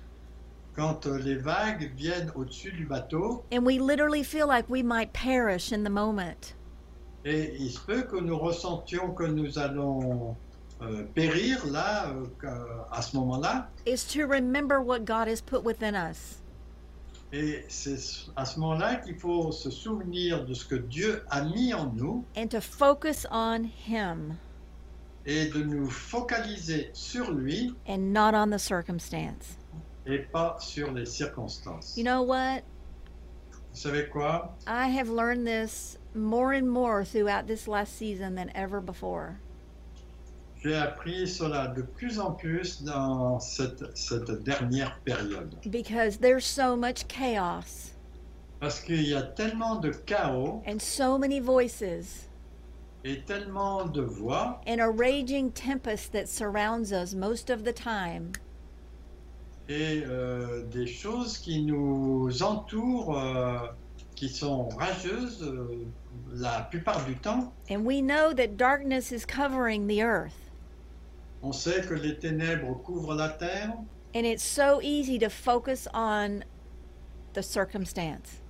[0.76, 5.12] quand euh, les vagues viennent au-dessus du bateau, and we literally feel like we might
[5.12, 6.54] perish in the moment,
[7.24, 10.36] et il se peut que nous ressentions que nous allons
[10.80, 12.08] euh, périr là,
[12.44, 12.48] euh,
[12.90, 16.39] à ce moment-là, is to remember what God has put within us.
[17.32, 17.96] Et c'est
[18.36, 22.24] à ce moment-là qu'il faut se souvenir de ce que Dieu a mis en nous
[22.36, 24.36] and to focus on Him
[25.26, 29.56] et de nous focaliser sur lui and not on the circumstance.
[30.06, 31.96] et pas sur les circonstances.
[31.96, 32.62] You know what?
[33.72, 34.50] Vous savez quoi?
[34.66, 39.38] I have learned this more and more throughout this last season than ever before.
[40.62, 45.54] J'ai appris cela de plus en plus dans cette, cette dernière période.
[45.70, 47.94] Because there's so much chaos.
[48.60, 52.28] Parce qu'il y a tellement de chaos and so many voices.
[53.04, 54.60] et tellement de voix.
[54.66, 58.32] And a raging tempest that surrounds us most of the time.
[59.70, 63.58] Et euh, des choses qui nous entourent, euh,
[64.14, 65.86] qui sont rageuses euh,
[66.32, 67.50] la plupart du temps.
[67.70, 70.49] and we know that darkness is covering the earth
[71.42, 73.74] On sait que les ténèbres couvrent la terre
[74.14, 76.42] and it's so easy to focus on
[77.32, 78.40] the circumstance.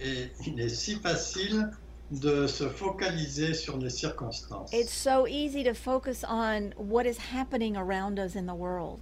[0.00, 1.70] et il est si facile
[2.10, 4.70] de se focaliser sur les circonstances.
[4.72, 8.98] It's so easy to focus on what is happening around us in the world.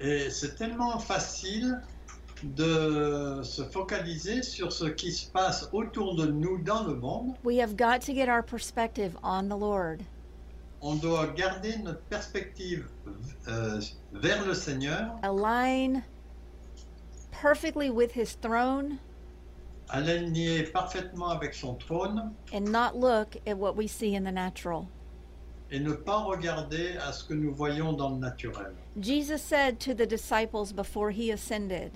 [0.00, 1.80] Et c'est tellement facile
[2.42, 7.36] de se focaliser sur ce qui se passe autour de nous dans le monde.
[7.42, 10.02] We have got to get our perspective on the Lord.
[10.86, 12.86] On doit garder notre perspective
[13.48, 13.80] euh,
[14.12, 16.02] vers le Seigneur, align
[17.32, 18.98] perfectly with his throne
[19.88, 24.86] aligné parfaitement avec son trône and not look at what we see in the natural.
[25.70, 28.74] et ne pas regarder à ce que nous voyons dans le naturel.
[29.00, 31.92] Jesus said to the disciples before he ascended,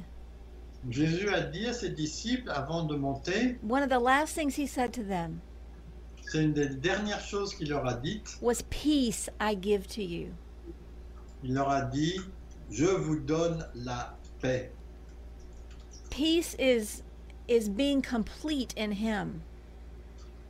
[0.89, 4.67] Jésus a dit à ses disciples avant de monter, one of the last things he
[4.67, 5.43] said to them
[6.31, 10.29] c'est une des dernières choses qu'il leur a dites, was, Peace I give to you?
[11.43, 12.21] il leur a dit,
[12.71, 14.71] je vous donne la paix.
[16.11, 17.03] Peace is
[17.49, 19.41] is being complete in him.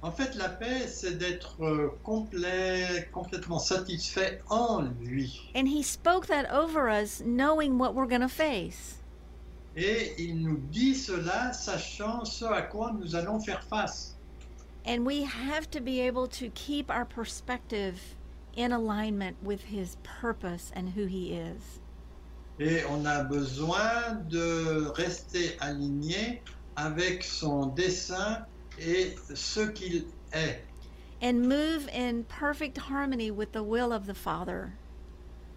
[0.03, 5.51] En fait, la paix, c'est d'être euh, complet, complètement satisfait en lui.
[5.57, 8.99] And he spoke that over us knowing what we're going to face.
[9.77, 14.17] Et il nous dit cela, sachant ce à quoi nous allons faire face.
[14.89, 18.01] And we have to be able to keep our perspective
[18.57, 21.81] in alignment with his purpose and who he is.
[22.59, 26.41] Et on a besoin de rester aligné
[26.79, 28.47] avec son dessein
[28.79, 30.61] et ce qu'il est.
[31.21, 34.73] And move in perfect harmony with the will of the Father.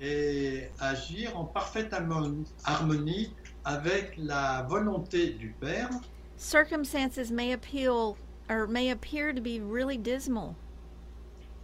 [0.01, 3.31] Et agir en parfaite harmonie
[3.65, 5.89] avec la volonté du Père.
[6.35, 8.17] Circumstances may appeal
[8.51, 10.55] or may appear to be really dismal,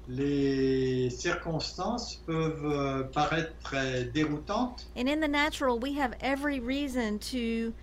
[0.09, 4.85] Les circonstances peuvent euh, paraître très déroutantes.
[4.95, 7.73] and in the natural we have every reason to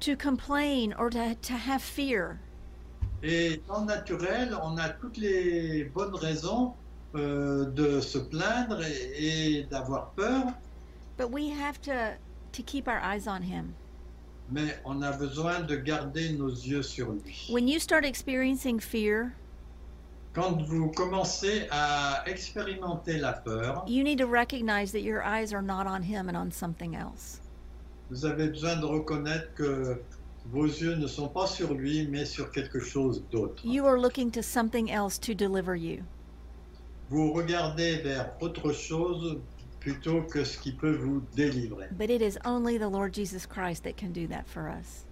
[0.00, 2.38] to complain or to, to have fear.
[3.22, 6.74] Et dans le naturel, on a toutes les bonnes raisons
[7.14, 10.52] euh, de se plaindre et, et d'avoir peur,
[11.16, 12.16] But we have to
[12.52, 13.74] to keep our eyes on him.
[14.52, 17.48] Mais on a besoin de garder nos yeux sur lui.
[17.50, 19.32] When you start experiencing fear,
[20.34, 25.60] Quand vous commencez à expérimenter la peur, you need to recognize that your eyes are
[25.62, 27.40] not on him and on something else.
[28.10, 30.00] vous avez besoin de reconnaître que
[30.50, 33.62] vos yeux ne sont pas sur lui, mais sur quelque chose d'autre.
[33.64, 36.02] You are looking to something else to deliver you.
[37.10, 39.38] Vous regardez vers autre chose
[39.82, 41.88] plutôt que ce qui peut vous délivrer.
[41.92, 45.04] But it is only the Lord Jesus Christ that can do that for us.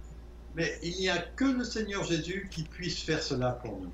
[0.55, 3.91] Mais il n'y a que le Seigneur Jésus qui puisse faire cela pour nous.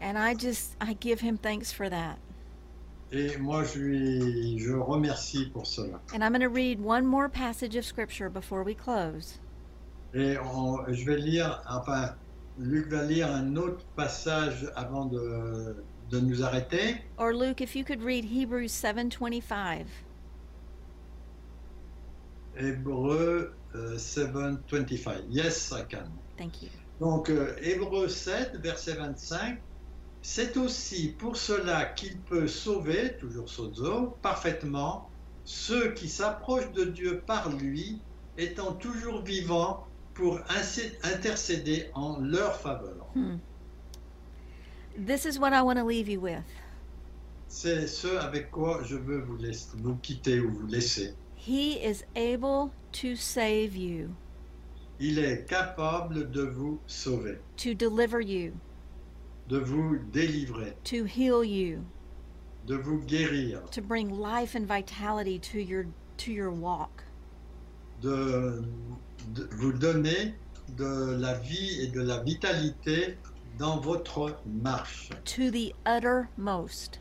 [0.00, 2.18] And I just I give him thanks for that.
[3.12, 6.00] Et moi, je lui je remercie pour cela.
[6.12, 9.38] And I'm going to read one more passage of scripture before we close.
[10.14, 12.14] Et on- je vais lire, enfin,
[12.58, 15.76] Luc va lire un autre passage avant de,
[16.14, 16.96] de nous arrêter.
[17.18, 19.86] Or Luke, if you could read Hebrews 7:25.
[22.56, 25.24] Hébreu euh, 7.25.
[25.28, 26.08] Yes, I can.
[26.36, 26.68] Thank you.
[27.00, 29.58] Donc, euh, Hébreu 7, verset 25.
[30.22, 35.10] C'est aussi pour cela qu'il peut sauver, toujours sozo, parfaitement,
[35.44, 38.00] ceux qui s'approchent de Dieu par lui,
[38.38, 40.38] étant toujours vivants pour
[41.02, 43.08] intercéder en leur faveur.
[43.16, 43.36] Hmm.
[44.96, 46.44] This is what I want to leave you with.
[47.48, 51.14] C'est ce avec quoi je veux vous, laisser, vous quitter ou vous laisser.
[51.36, 54.14] He is able to save you,
[54.98, 58.52] Il est capable de vous sauver, to deliver you,
[59.48, 61.84] de vous délivrer, to heal you,
[62.66, 65.86] de vous guérir, to bring life and vitality to your
[66.18, 67.02] to your walk.
[68.00, 68.62] de,
[69.34, 70.34] de vous donner
[70.76, 73.16] de la vie et de la vitalité
[73.58, 75.10] dans votre marche.
[75.24, 76.98] to the uttermost,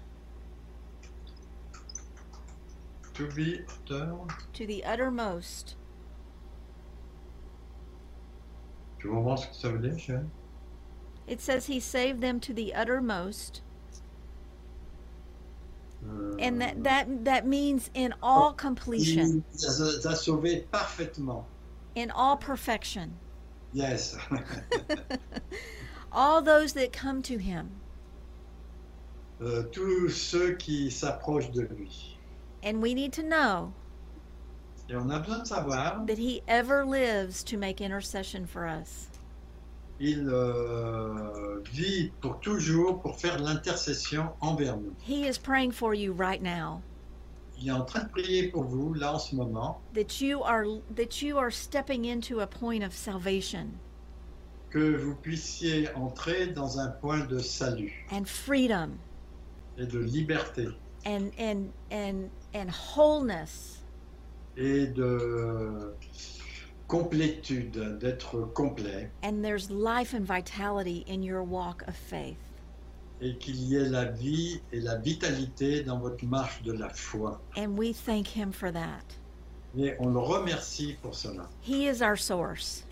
[3.15, 4.11] To be utter,
[4.53, 5.75] to the uttermost.
[8.99, 10.23] tu comprends ce que ça veut dire,
[11.27, 13.61] It says he saved them to the uttermost,
[16.05, 20.65] Euh, and that that that means in all oh, completion, Il les a, a sauvés
[20.69, 21.45] parfaitement.
[21.95, 23.13] in all perfection.
[23.71, 24.17] Yes.
[26.13, 27.69] all those that come to him,
[29.41, 32.17] Euh, tous ceux qui s'approchent de lui.
[32.63, 33.73] and we need to know
[34.89, 39.09] Et on a besoin de savoir, that he ever lives to make intercession for us.
[39.99, 44.93] il euh, vit pour toujours pour faire l'intercession envers nous.
[45.01, 46.81] He is praying for you right now
[47.59, 50.65] Il est en train de prier pour vous là en ce moment, that you are
[50.95, 53.77] that you are stepping into a point of salvation
[54.73, 58.97] que vous puissiez entrer dans un point de salut and freedom
[59.77, 60.67] et de liberté
[61.05, 63.83] and and and and wholeness
[64.57, 65.93] et de
[66.87, 72.37] complétude, d'être complet and there's life and vitality in your walk of faith.
[73.21, 77.39] et qu'il y ait la vie et la vitalité dans votre marche de la foi.
[77.55, 79.05] And we thank him for that.
[79.77, 81.47] Et on le remercie pour cela.
[81.61, 82.83] He is our source.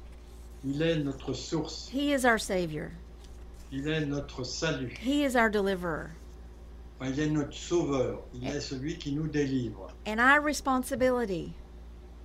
[0.64, 2.92] Il est notre source, He is our savior.
[3.72, 4.94] il est notre salut.
[5.00, 6.12] He is our deliverer.
[7.04, 9.92] il a notre sauveur, il a celui qui nous délivre.
[10.06, 11.54] And our responsibility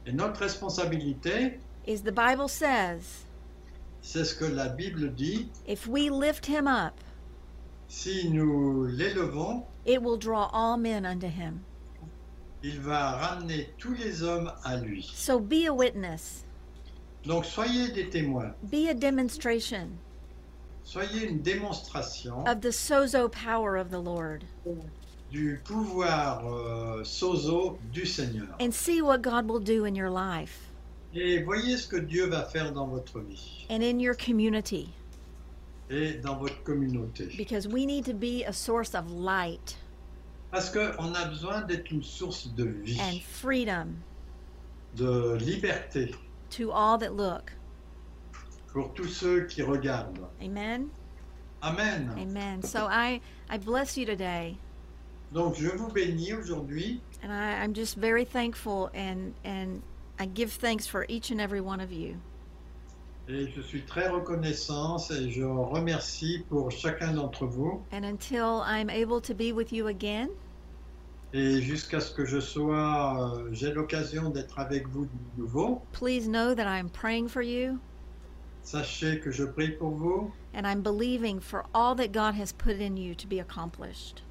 [0.06, 3.24] Et notre responsabilité, is the Bible says,
[4.02, 6.94] c'est ce que la Bible dit, if we lift him up,
[7.88, 11.60] si nous l'élevons, it will draw all men unto him.
[12.62, 15.02] il va ramener tous les hommes à lui.
[15.14, 16.44] So be a witness,
[17.26, 19.88] Donc soyez des témoins, be a demonstration
[20.84, 24.44] soyez une démonstration of the sozo power of the Lord,
[25.32, 28.54] du pouvoir euh, sozo du Seigneur.
[28.60, 30.60] and see what God will do in your life
[31.14, 34.88] Et voyez ce que Dieu va faire dans votre vie and in your community,
[35.90, 37.28] et dans votre communauté.
[37.36, 39.76] because we need to be a source of light
[40.52, 43.88] Parce qu'on a besoin d'être une source de and vie, freedom
[44.96, 46.14] de liberté
[46.56, 47.52] to all that look.
[48.72, 50.26] pour tous ceux qui regardent.
[50.42, 50.90] Amen.
[51.62, 52.10] Amen.
[52.18, 52.62] Amen.
[52.62, 54.56] So I I bless you today,
[55.32, 59.82] Donc je vous bénis aujourd'hui and I, I'm just very thankful and and
[60.18, 62.16] I give thanks for each and every one of you.
[63.28, 67.82] et je suis très reconnaissant et je remercie pour chacun d'entre vous.
[67.92, 70.28] And until I'm able to be with you again,
[71.32, 76.28] Et jusqu'à ce que je sois, euh, j'ai l'occasion d'être avec vous de nouveau, please
[76.28, 77.78] know that I'm praying for you
[78.62, 82.80] sachez que je prie pour vous and I'm believing for all that God has put
[82.80, 84.22] in you to be accomplished.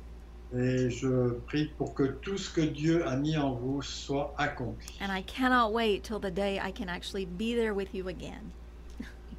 [0.53, 4.97] et je prie pour que tout ce que Dieu a mis en vous soit accompli.
[5.01, 8.51] And I cannot wait till the day I can actually be there with you again.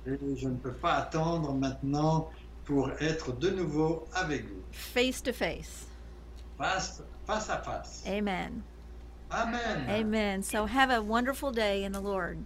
[0.07, 2.31] Et je ne peux pas attendre maintenant
[2.65, 5.87] pour être de nouveau avec vous, Face to face.
[6.59, 8.05] face, face à face.
[8.07, 8.62] Amen.
[9.31, 9.87] Amen.
[9.89, 10.43] Amen.
[10.43, 12.39] So have a wonderful day in the Lord.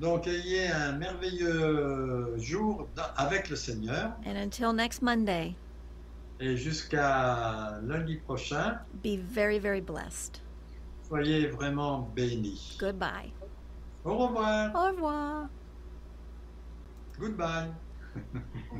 [0.00, 5.54] Donc ayez un merveilleux jour avec le Seigneur And until next Monday,
[6.40, 10.40] et jusqu'à lundi prochain, be very, very blessed.
[11.08, 12.76] soyez vraiment bénis.
[12.80, 13.30] Goodbye.
[14.04, 14.74] Au revoir.
[14.74, 15.48] Au revoir.
[17.18, 17.68] Goodbye.